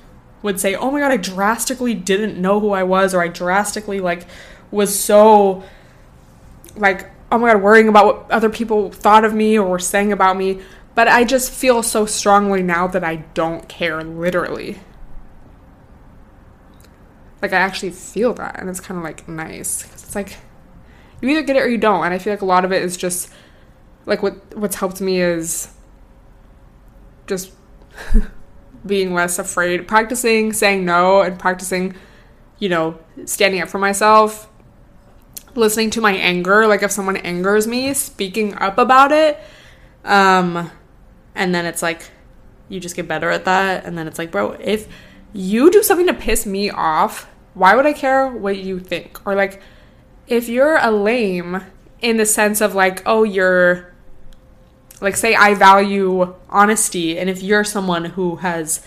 [0.43, 4.01] would say, "Oh my god, I drastically didn't know who I was or I drastically
[4.01, 4.27] like
[4.69, 5.63] was so
[6.75, 10.12] like oh my god, worrying about what other people thought of me or were saying
[10.12, 10.60] about me."
[10.93, 14.80] But I just feel so strongly now that I don't care literally.
[17.41, 19.84] Like I actually feel that and it's kind of like nice.
[19.93, 20.38] It's like
[21.21, 22.82] you either get it or you don't and I feel like a lot of it
[22.82, 23.32] is just
[24.06, 25.69] like what what's helped me is
[27.27, 27.51] just
[28.86, 31.95] being less afraid practicing saying no and practicing
[32.58, 34.49] you know standing up for myself
[35.56, 39.39] listening to my anger like if someone angers me speaking up about it
[40.04, 40.71] um
[41.36, 42.10] and then it's like
[42.70, 44.88] you just get better at that and then it's like bro if
[45.34, 49.26] you do something to piss me off why would I care what you think?
[49.26, 49.62] Or like,
[50.28, 51.63] if you're a lame
[52.02, 53.94] in the sense of like, oh, you're
[55.02, 58.86] like, say, I value honesty, and if you're someone who has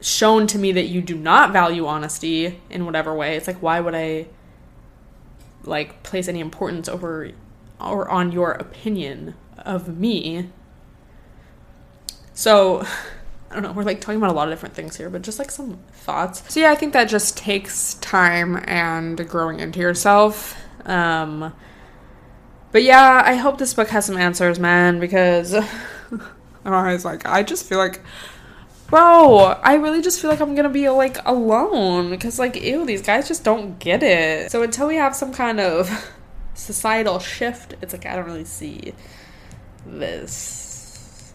[0.00, 3.80] shown to me that you do not value honesty in whatever way, it's like, why
[3.80, 4.26] would I
[5.64, 7.32] like place any importance over
[7.80, 10.50] or on your opinion of me?
[12.36, 12.86] So
[13.50, 15.40] I don't know, we're like talking about a lot of different things here, but just
[15.40, 16.42] like some thoughts.
[16.52, 20.56] So yeah, I think that just takes time and growing into yourself.
[20.84, 21.52] Um
[22.70, 25.54] but yeah, I hope this book has some answers, man, because
[26.64, 28.00] I was like, I just feel like
[28.88, 33.02] bro, I really just feel like I'm gonna be like alone because like ew, these
[33.02, 34.50] guys just don't get it.
[34.50, 35.88] So until we have some kind of
[36.54, 38.92] societal shift, it's like I don't really see
[39.86, 40.65] this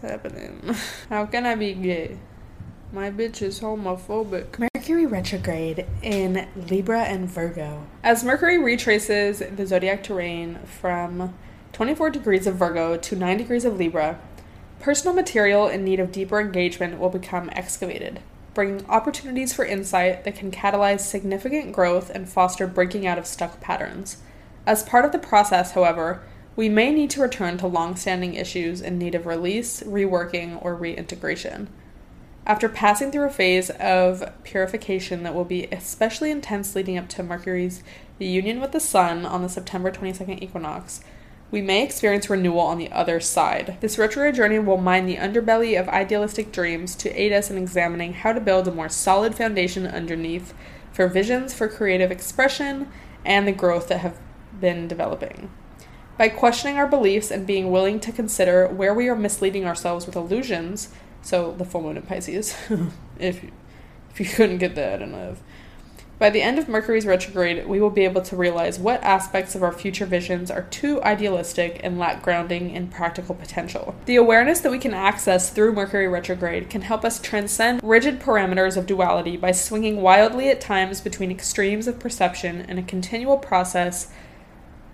[0.02, 0.74] happening?
[1.08, 2.18] How can I be gay?
[2.92, 4.58] My bitch is homophobic.
[4.58, 7.86] Mercury retrograde in Libra and Virgo.
[8.02, 11.34] As Mercury retraces the zodiac terrain from
[11.72, 14.20] 24 degrees of Virgo to 9 degrees of Libra,
[14.78, 18.20] personal material in need of deeper engagement will become excavated,
[18.52, 23.58] bringing opportunities for insight that can catalyze significant growth and foster breaking out of stuck
[23.60, 24.18] patterns.
[24.66, 26.22] As part of the process, however,
[26.54, 30.74] we may need to return to long standing issues in need of release, reworking, or
[30.74, 31.68] reintegration.
[32.44, 37.22] After passing through a phase of purification that will be especially intense leading up to
[37.22, 37.82] Mercury's
[38.18, 41.02] union with the Sun on the September 22nd equinox,
[41.52, 43.76] we may experience renewal on the other side.
[43.80, 48.14] This retrograde journey will mine the underbelly of idealistic dreams to aid us in examining
[48.14, 50.54] how to build a more solid foundation underneath
[50.92, 52.88] for visions for creative expression
[53.24, 54.18] and the growth that have
[54.60, 55.50] been developing.
[56.18, 60.16] By questioning our beliefs and being willing to consider where we are misleading ourselves with
[60.16, 60.90] illusions,
[61.22, 62.54] so the full moon in Pisces,
[63.18, 63.44] if,
[64.10, 65.42] if you couldn't get that enough.
[66.22, 69.64] By the end of Mercury's retrograde, we will be able to realize what aspects of
[69.64, 73.96] our future visions are too idealistic and lack grounding in practical potential.
[74.04, 78.76] The awareness that we can access through Mercury retrograde can help us transcend rigid parameters
[78.76, 84.12] of duality by swinging wildly at times between extremes of perception in a continual process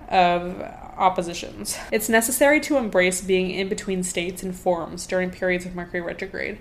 [0.08, 0.60] of
[0.96, 1.78] oppositions.
[1.92, 6.58] It's necessary to embrace being in between states and forms during periods of Mercury retrograde.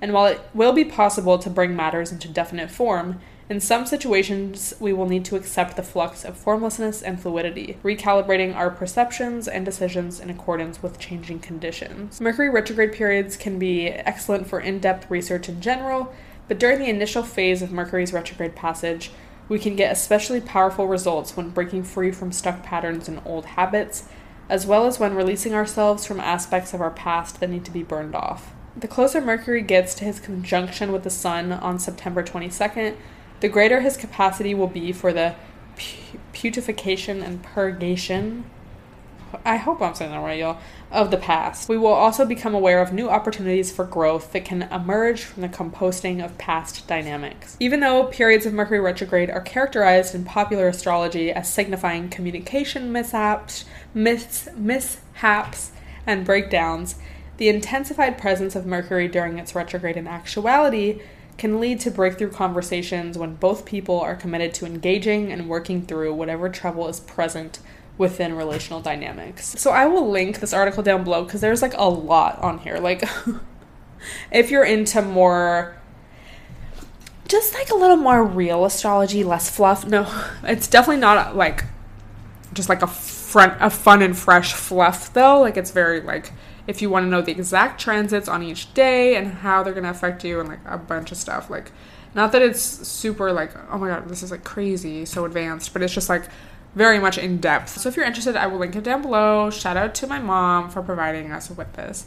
[0.00, 4.74] And while it will be possible to bring matters into definite form, in some situations
[4.78, 9.64] we will need to accept the flux of formlessness and fluidity, recalibrating our perceptions and
[9.64, 12.20] decisions in accordance with changing conditions.
[12.20, 16.12] Mercury retrograde periods can be excellent for in depth research in general,
[16.46, 19.10] but during the initial phase of Mercury's retrograde passage,
[19.48, 24.04] we can get especially powerful results when breaking free from stuck patterns and old habits,
[24.48, 27.82] as well as when releasing ourselves from aspects of our past that need to be
[27.82, 28.52] burned off.
[28.76, 32.96] The closer Mercury gets to his conjunction with the Sun on September 22nd,
[33.40, 35.34] the greater his capacity will be for the
[36.32, 38.44] putrefaction and purgation
[39.44, 40.58] I hope I'm saying that right, y'all,
[40.90, 41.68] of the past.
[41.68, 45.48] We will also become aware of new opportunities for growth that can emerge from the
[45.48, 47.56] composting of past dynamics.
[47.60, 53.64] Even though periods of Mercury retrograde are characterized in popular astrology as signifying communication mishaps,
[53.94, 55.72] mishaps,
[56.06, 56.96] and breakdowns,
[57.38, 61.00] The intensified presence of Mercury during its retrograde in actuality
[61.38, 66.12] can lead to breakthrough conversations when both people are committed to engaging and working through
[66.14, 67.60] whatever trouble is present
[67.98, 69.54] within relational dynamics.
[69.58, 72.78] So I will link this article down below because there's like a lot on here.
[72.78, 73.02] Like,
[74.32, 75.74] if you're into more
[77.26, 79.86] just like a little more real astrology, less fluff.
[79.86, 80.06] No,
[80.44, 81.64] it's definitely not like
[82.54, 85.40] just like a front a fun and fresh fluff though.
[85.40, 86.32] Like it's very like
[86.68, 89.84] if you want to know the exact transits on each day and how they're going
[89.84, 91.72] to affect you and like a bunch of stuff like
[92.14, 95.82] not that it's super like oh my god this is like crazy so advanced but
[95.82, 96.28] it's just like
[96.78, 99.76] very much in depth so if you're interested i will link it down below shout
[99.76, 102.06] out to my mom for providing us with this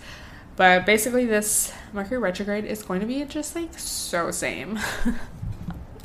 [0.55, 4.79] but basically this mercury retrograde is going to be just like so same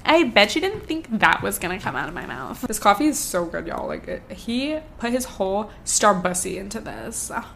[0.08, 2.60] I bet you didn't think that was gonna come out of my mouth.
[2.60, 3.88] This coffee is so good, y'all.
[3.88, 7.28] Like, it, he put his whole Starbussy into this.
[7.34, 7.52] Ah.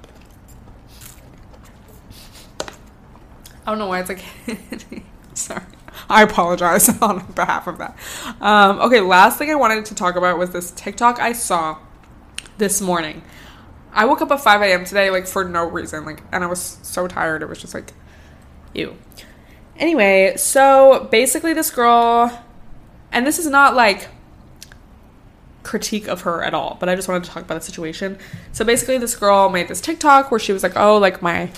[3.64, 4.24] I don't know why it's like
[5.34, 5.62] sorry.
[6.08, 7.96] I apologize on behalf of that.
[8.40, 11.78] Um, okay, last thing I wanted to talk about was this TikTok I saw
[12.58, 13.22] this morning.
[13.92, 14.84] I woke up at 5 a.m.
[14.84, 17.42] today, like for no reason, like, and I was so tired.
[17.42, 17.92] It was just like,
[18.74, 18.96] ew.
[19.76, 22.44] Anyway, so basically, this girl,
[23.10, 24.08] and this is not like
[25.62, 28.18] critique of her at all, but I just wanted to talk about the situation.
[28.52, 31.50] So basically, this girl made this TikTok where she was like, "Oh, like my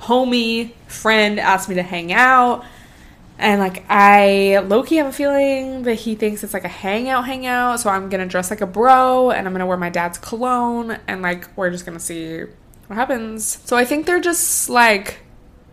[0.00, 2.64] homie friend asked me to hang out.
[3.40, 7.80] And like I Loki have a feeling that he thinks it's like a hangout hangout,
[7.80, 11.22] so I'm gonna dress like a bro and I'm gonna wear my dad's cologne and
[11.22, 12.40] like we're just gonna see
[12.86, 13.60] what happens.
[13.64, 15.20] So I think they're just like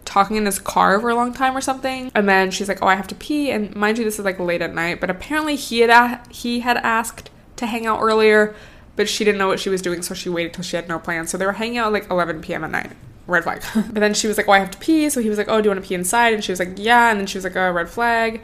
[0.05, 2.09] talking in his car for a long time or something.
[2.15, 4.39] And then she's like, "Oh, I have to pee." And mind you, this is like
[4.39, 8.55] late at night, but apparently he had a- he had asked to hang out earlier,
[8.95, 10.99] but she didn't know what she was doing, so she waited till she had no
[10.99, 11.29] plans.
[11.31, 12.63] So they were hanging out like 11 p.m.
[12.63, 12.91] at night
[13.27, 13.61] red flag.
[13.75, 15.61] but then she was like, "Oh, I have to pee." So he was like, "Oh,
[15.61, 17.43] do you want to pee inside?" And she was like, "Yeah." And then she was
[17.43, 18.41] like, "Oh, red flag."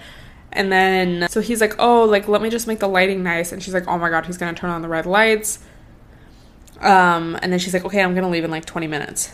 [0.52, 3.64] And then so he's like, "Oh, like let me just make the lighting nice." And
[3.64, 5.60] she's like, "Oh my god, he's gonna turn on the red lights."
[6.80, 9.32] Um, and then she's like, "Okay, I'm gonna leave in like 20 minutes."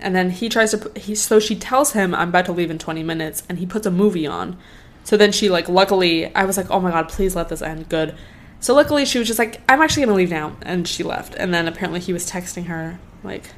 [0.00, 2.78] And then he tries to he so she tells him, "I'm about to leave in
[2.78, 4.58] 20 minutes," and he puts a movie on.
[5.04, 7.88] So then she like luckily I was like, "Oh my god, please let this end
[7.88, 8.14] good."
[8.60, 11.34] So luckily she was just like, "I'm actually gonna leave now," and she left.
[11.36, 13.50] And then apparently he was texting her like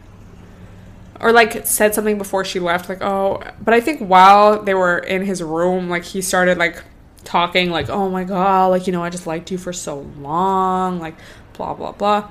[1.22, 4.98] or like said something before she left like oh but i think while they were
[4.98, 6.82] in his room like he started like
[7.24, 10.98] talking like oh my god like you know i just liked you for so long
[10.98, 11.14] like
[11.54, 12.28] blah blah blah.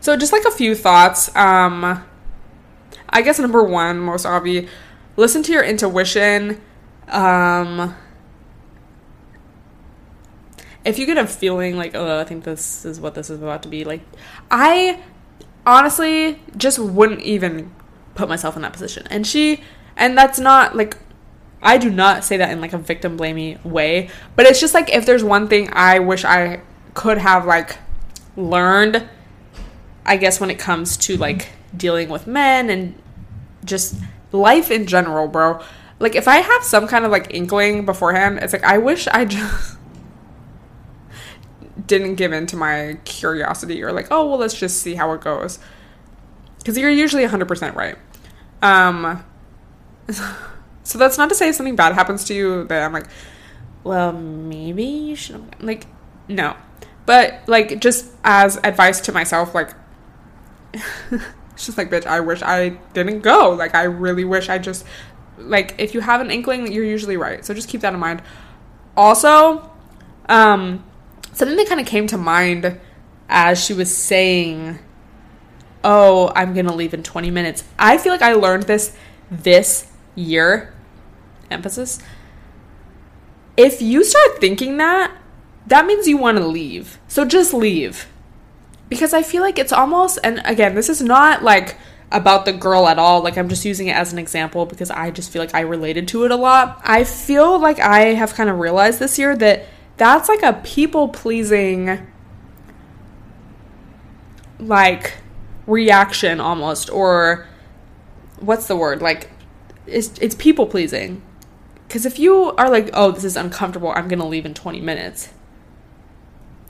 [0.00, 2.02] So just like a few thoughts um
[3.10, 4.68] i guess number one most obvious
[5.16, 6.58] listen to your intuition
[7.08, 7.94] um
[10.86, 13.62] if you get a feeling like oh i think this is what this is about
[13.64, 14.00] to be like
[14.50, 14.98] i
[15.66, 17.72] honestly just wouldn't even
[18.14, 19.06] put myself in that position.
[19.10, 19.62] And she,
[19.96, 20.96] and that's not like,
[21.62, 24.90] I do not say that in like a victim blamey way, but it's just like
[24.90, 26.62] if there's one thing I wish I
[26.94, 27.76] could have like
[28.36, 29.08] learned,
[30.06, 33.00] I guess when it comes to like dealing with men and
[33.64, 33.96] just
[34.32, 35.62] life in general, bro.
[35.98, 39.24] Like if I have some kind of like inkling beforehand, it's like I wish I
[39.26, 39.76] just
[41.90, 45.20] didn't give in to my curiosity or like, oh, well, let's just see how it
[45.20, 45.58] goes.
[46.58, 47.96] Because you're usually 100% right.
[48.62, 49.24] Um,
[50.84, 53.08] so that's not to say something bad happens to you that I'm like,
[53.82, 55.86] well, maybe you should, like,
[56.28, 56.56] no.
[57.06, 59.74] But, like, just as advice to myself, like,
[60.74, 63.50] it's just like, bitch, I wish I didn't go.
[63.50, 64.86] Like, I really wish I just,
[65.38, 67.44] like, if you have an inkling, you're usually right.
[67.44, 68.22] So just keep that in mind.
[68.96, 69.68] Also,
[70.28, 70.84] um,
[71.32, 72.78] something that kind of came to mind
[73.28, 74.78] as she was saying,
[75.84, 78.96] "Oh, I'm going to leave in 20 minutes." I feel like I learned this
[79.30, 80.72] this year.
[81.50, 82.00] Emphasis.
[83.56, 85.12] If you start thinking that,
[85.66, 86.98] that means you want to leave.
[87.08, 88.06] So just leave.
[88.88, 91.76] Because I feel like it's almost and again, this is not like
[92.12, 93.22] about the girl at all.
[93.22, 96.08] Like, I'm just using it as an example because I just feel like I related
[96.08, 96.80] to it a lot.
[96.84, 99.66] I feel like I have kind of realized this year that
[100.00, 102.06] that's like a people pleasing
[104.58, 105.18] like
[105.66, 107.46] reaction almost or
[108.38, 109.02] what's the word?
[109.02, 109.30] Like
[109.86, 111.20] it's it's people pleasing.
[111.86, 113.92] Because if you are like oh this is uncomfortable.
[113.94, 115.28] I'm gonna leave in 20 minutes.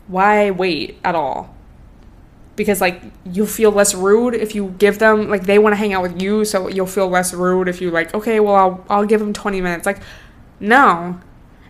[0.08, 1.54] Why wait at all?
[2.56, 5.92] Because like you'll feel less rude if you give them like they want to hang
[5.92, 9.06] out with you so you'll feel less rude if you like okay well I'll I'll
[9.06, 9.86] give them 20 minutes.
[9.86, 10.02] Like
[10.58, 11.20] no.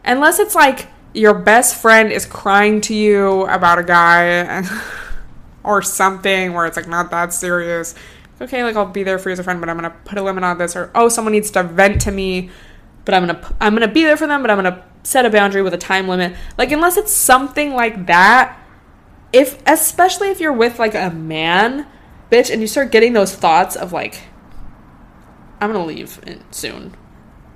[0.07, 4.65] Unless it's like your best friend is crying to you about a guy
[5.65, 7.95] or something where it's like not that serious
[8.41, 10.23] okay, like I'll be there for you as a friend, but I'm gonna put a
[10.23, 12.51] limit on this, or oh, someone needs to vent to me,
[13.05, 15.63] but I'm gonna I'm gonna be there for them, but I'm gonna set a boundary
[15.63, 16.35] with a time limit.
[16.57, 18.59] Like unless it's something like that,
[19.33, 21.87] if especially if you're with like a man,
[22.31, 24.23] bitch, and you start getting those thoughts of like,
[25.61, 26.95] I'm gonna leave soon,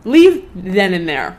[0.05, 1.39] leave then and there.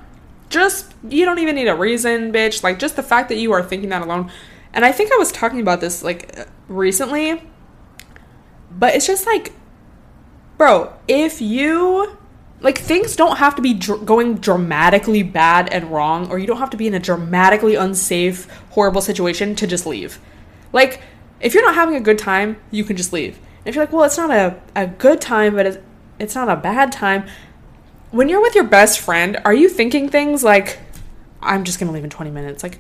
[0.50, 2.64] Just you don't even need a reason, bitch.
[2.64, 4.32] Like just the fact that you are thinking that alone.
[4.74, 7.42] And I think I was talking about this like recently
[8.78, 9.54] but it's just like,
[10.58, 12.18] bro, if you
[12.62, 16.58] like things don't have to be dr- going dramatically bad and wrong, or you don't
[16.58, 20.20] have to be in a dramatically unsafe, horrible situation to just leave.
[20.74, 21.02] Like,
[21.40, 23.38] if you're not having a good time, you can just leave.
[23.38, 25.78] And if you're like, well, it's not a, a good time, but it's,
[26.20, 27.28] it's not a bad time.
[28.16, 30.80] When you're with your best friend, are you thinking things like,
[31.42, 32.64] I'm just gonna leave in 20 minutes?
[32.64, 32.80] Like,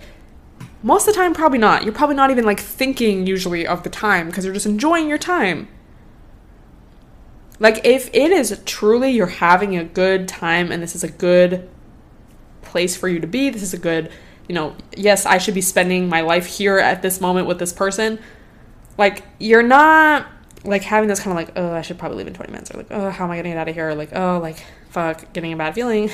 [0.81, 1.83] most of the time, probably not.
[1.83, 5.17] You're probably not even like thinking usually of the time because you're just enjoying your
[5.17, 5.67] time.
[7.59, 11.67] Like, if it is truly you're having a good time and this is a good
[12.61, 14.09] place for you to be, this is a good,
[14.47, 17.73] you know, yes, I should be spending my life here at this moment with this
[17.73, 18.19] person.
[18.97, 20.27] Like, you're not
[20.63, 22.77] like having this kind of like, oh, I should probably leave in 20 minutes, or
[22.77, 23.89] like, oh, how am I gonna get out of here?
[23.89, 24.63] Or like, oh, like,
[24.95, 26.09] fuck, getting a bad feeling.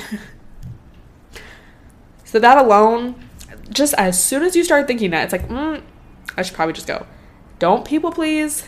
[2.24, 3.14] so, that alone,
[3.70, 5.80] just as soon as you start thinking that, it's like, mm,
[6.36, 7.06] I should probably just go.
[7.60, 8.66] Don't people please.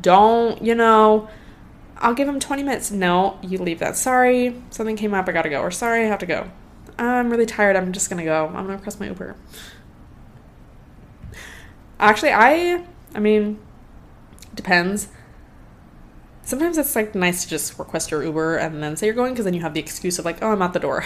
[0.00, 1.28] Don't, you know,
[1.98, 2.90] I'll give him 20 minutes.
[2.90, 3.96] No, you leave that.
[3.96, 5.28] Sorry, something came up.
[5.28, 5.60] I gotta go.
[5.60, 6.50] Or sorry, I have to go.
[6.98, 7.76] I'm really tired.
[7.76, 8.46] I'm just gonna go.
[8.48, 9.36] I'm gonna press my Uber.
[12.00, 12.84] Actually, I,
[13.14, 13.60] I mean,
[14.56, 15.06] depends.
[16.46, 19.46] Sometimes it's like nice to just request your Uber and then say you're going because
[19.46, 21.04] then you have the excuse of like, oh, I'm at the door.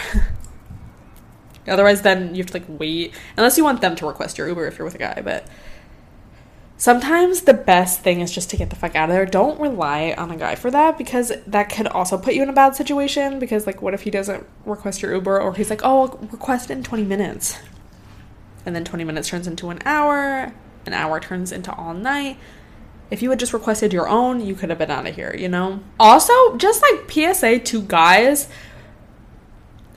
[1.67, 4.67] Otherwise, then you have to like wait unless you want them to request your Uber
[4.67, 5.19] if you're with a guy.
[5.25, 5.47] But
[6.77, 9.25] sometimes the best thing is just to get the fuck out of there.
[9.25, 12.53] Don't rely on a guy for that because that could also put you in a
[12.53, 13.39] bad situation.
[13.39, 16.69] Because, like, what if he doesn't request your Uber or he's like, oh, I'll request
[16.69, 17.57] in 20 minutes?
[18.63, 20.53] And then 20 minutes turns into an hour,
[20.85, 22.37] an hour turns into all night.
[23.11, 25.49] If you had just requested your own, you could have been out of here, you
[25.49, 25.81] know?
[25.99, 28.47] Also, just like PSA to guys,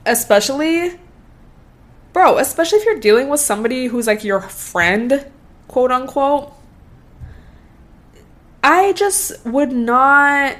[0.05, 0.99] especially,
[2.11, 5.25] bro, especially if you're dealing with somebody who's like your friend,
[5.67, 6.51] quote unquote
[8.65, 10.57] I just would not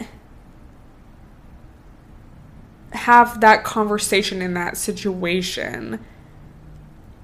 [2.92, 6.00] have that conversation in that situation.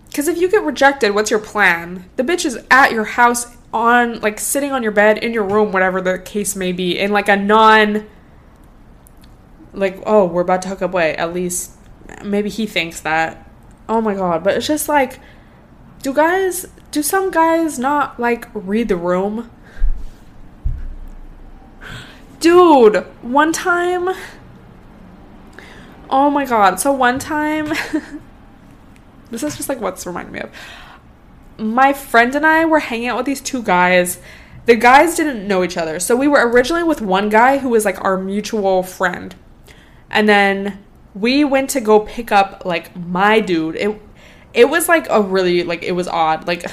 [0.08, 2.10] Because if you get rejected, what's your plan?
[2.16, 5.72] The bitch is at your house on, like, sitting on your bed, in your room,
[5.72, 8.08] whatever the case may be, in like a non,
[9.74, 11.16] like, oh, we're about to hook up way.
[11.16, 11.72] At least,
[12.24, 13.50] maybe he thinks that.
[13.88, 14.44] Oh my god.
[14.44, 15.20] But it's just like,
[16.02, 19.50] do guys, do some guys not, like, read the room?
[22.40, 24.10] Dude, one time.
[26.10, 26.80] Oh my god.
[26.80, 27.68] So one time.
[29.32, 30.52] this is just like what's reminding me of.
[31.62, 34.20] My friend and I were hanging out with these two guys.
[34.66, 36.00] The guys didn't know each other.
[36.00, 39.36] So we were originally with one guy who was like our mutual friend.
[40.10, 40.84] And then
[41.14, 43.76] we went to go pick up like my dude.
[43.76, 44.02] It
[44.54, 46.48] it was like a really like it was odd.
[46.48, 46.66] Like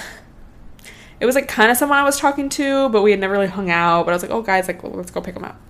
[1.21, 3.47] it was like kind of someone I was talking to, but we had never really
[3.47, 4.05] hung out.
[4.05, 5.61] But I was like, oh, guys, like, let's go pick him up.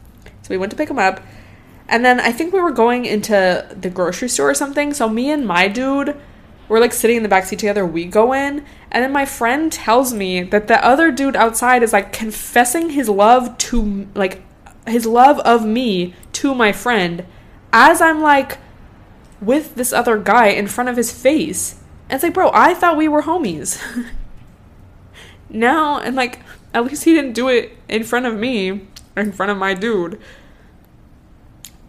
[0.43, 1.21] So we went to pick him up.
[1.89, 4.93] And then I think we were going into the grocery store or something.
[4.93, 6.21] So me and my dude
[6.69, 7.85] were like sitting in the back seat together.
[7.85, 8.65] We go in.
[8.91, 13.09] And then my friend tells me that the other dude outside is like confessing his
[13.09, 14.43] love to, like,
[14.87, 17.27] his love of me to my friend
[17.73, 18.59] as I'm like
[19.41, 21.75] with this other guy in front of his face.
[22.09, 23.83] And it's like, bro, I thought we were homies.
[25.51, 26.41] now and like
[26.75, 30.21] at least he didn't do it in front of me in front of my dude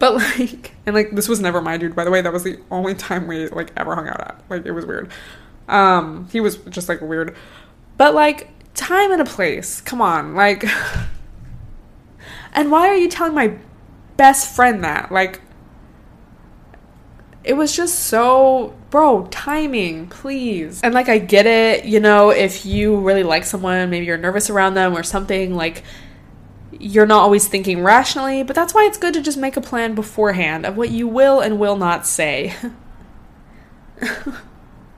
[0.00, 2.20] but like and like this was never my dude by the way.
[2.20, 4.42] That was the only time we like ever hung out at.
[4.48, 5.12] Like it was weird.
[5.68, 7.36] Um he was just like weird.
[7.96, 9.80] But like time and a place.
[9.82, 10.34] Come on.
[10.34, 10.64] Like
[12.54, 13.56] and why are you telling my
[14.16, 15.12] best friend that?
[15.12, 15.42] Like
[17.44, 20.80] it was just so bro timing please.
[20.82, 24.48] And like i get it you know if you really like someone maybe you're nervous
[24.48, 25.84] around them or something like
[26.72, 29.94] you're not always thinking rationally but that's why it's good to just make a plan
[29.94, 32.54] beforehand of what you will and will not say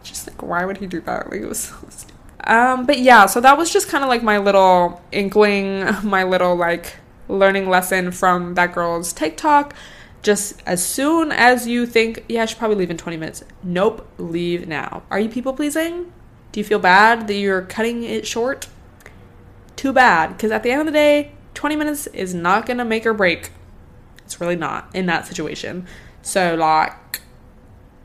[0.02, 2.14] just like why would he do that like it was so stupid
[2.44, 6.54] um but yeah so that was just kind of like my little inkling my little
[6.56, 6.96] like
[7.28, 9.74] learning lesson from that girl's tiktok
[10.22, 13.42] just as soon as you think, yeah, I should probably leave in 20 minutes.
[13.62, 15.02] Nope, leave now.
[15.10, 16.12] Are you people pleasing?
[16.52, 18.68] Do you feel bad that you're cutting it short?
[19.74, 23.06] Too bad, because at the end of the day, 20 minutes is not gonna make
[23.06, 23.50] or break.
[24.24, 25.86] It's really not in that situation.
[26.22, 27.20] So, like,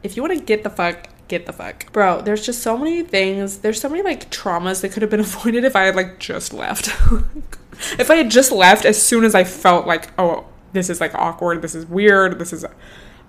[0.03, 1.91] if you wanna get the fuck, get the fuck.
[1.91, 3.59] Bro, there's just so many things.
[3.59, 6.53] There's so many like traumas that could have been avoided if I had like just
[6.53, 6.87] left.
[7.99, 11.13] if I had just left as soon as I felt like, oh, this is like
[11.15, 12.65] awkward, this is weird, this is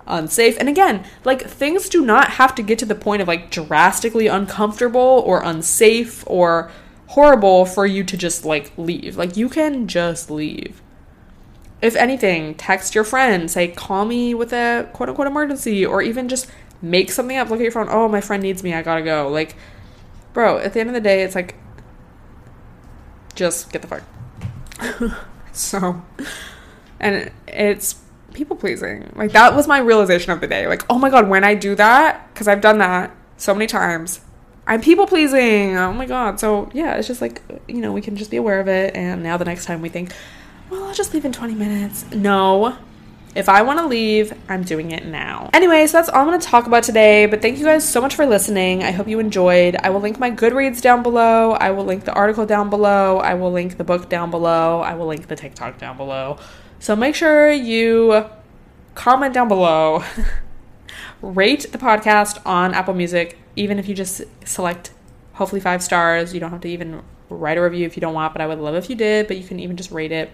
[0.07, 0.57] unsafe.
[0.59, 4.27] And again, like things do not have to get to the point of like drastically
[4.27, 6.71] uncomfortable or unsafe or
[7.09, 9.17] horrible for you to just like leave.
[9.17, 10.81] Like you can just leave.
[11.81, 16.27] If anything, text your friend, say, call me with a quote unquote emergency, or even
[16.29, 16.47] just
[16.81, 19.27] make something up, look at your phone, oh, my friend needs me, I gotta go.
[19.29, 19.55] Like,
[20.33, 21.55] bro, at the end of the day, it's like,
[23.33, 24.03] just get the fuck.
[25.51, 26.03] so,
[26.99, 28.01] and it's
[28.33, 29.11] people pleasing.
[29.15, 30.67] Like, that was my realization of the day.
[30.67, 34.19] Like, oh my god, when I do that, because I've done that so many times,
[34.69, 35.75] I'm people pleasing.
[35.77, 36.39] Oh my god.
[36.39, 38.95] So, yeah, it's just like, you know, we can just be aware of it.
[38.95, 40.13] And now the next time we think,
[40.69, 42.05] well, I'll just leave in 20 minutes.
[42.11, 42.77] No,
[43.33, 45.49] if I want to leave, I'm doing it now.
[45.53, 47.25] Anyway, so that's all I'm going to talk about today.
[47.25, 48.83] But thank you guys so much for listening.
[48.83, 49.75] I hope you enjoyed.
[49.75, 51.53] I will link my Goodreads down below.
[51.53, 53.17] I will link the article down below.
[53.17, 54.81] I will link the book down below.
[54.81, 56.37] I will link the TikTok down below.
[56.77, 58.23] So make sure you
[58.93, 60.03] comment down below.
[61.23, 64.91] Rate the podcast on Apple Music, even if you just select
[65.33, 66.33] hopefully five stars.
[66.33, 68.59] You don't have to even write a review if you don't want, but I would
[68.59, 69.27] love if you did.
[69.27, 70.29] But you can even just rate it.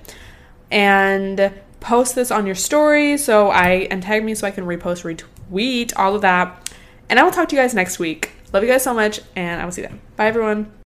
[0.72, 5.03] And post this on your story so I and tag me so I can repost,
[5.51, 6.70] retweet, all of that.
[7.09, 8.32] And I will talk to you guys next week.
[8.51, 10.01] Love you guys so much, and I will see you then.
[10.16, 10.76] Bye, everyone.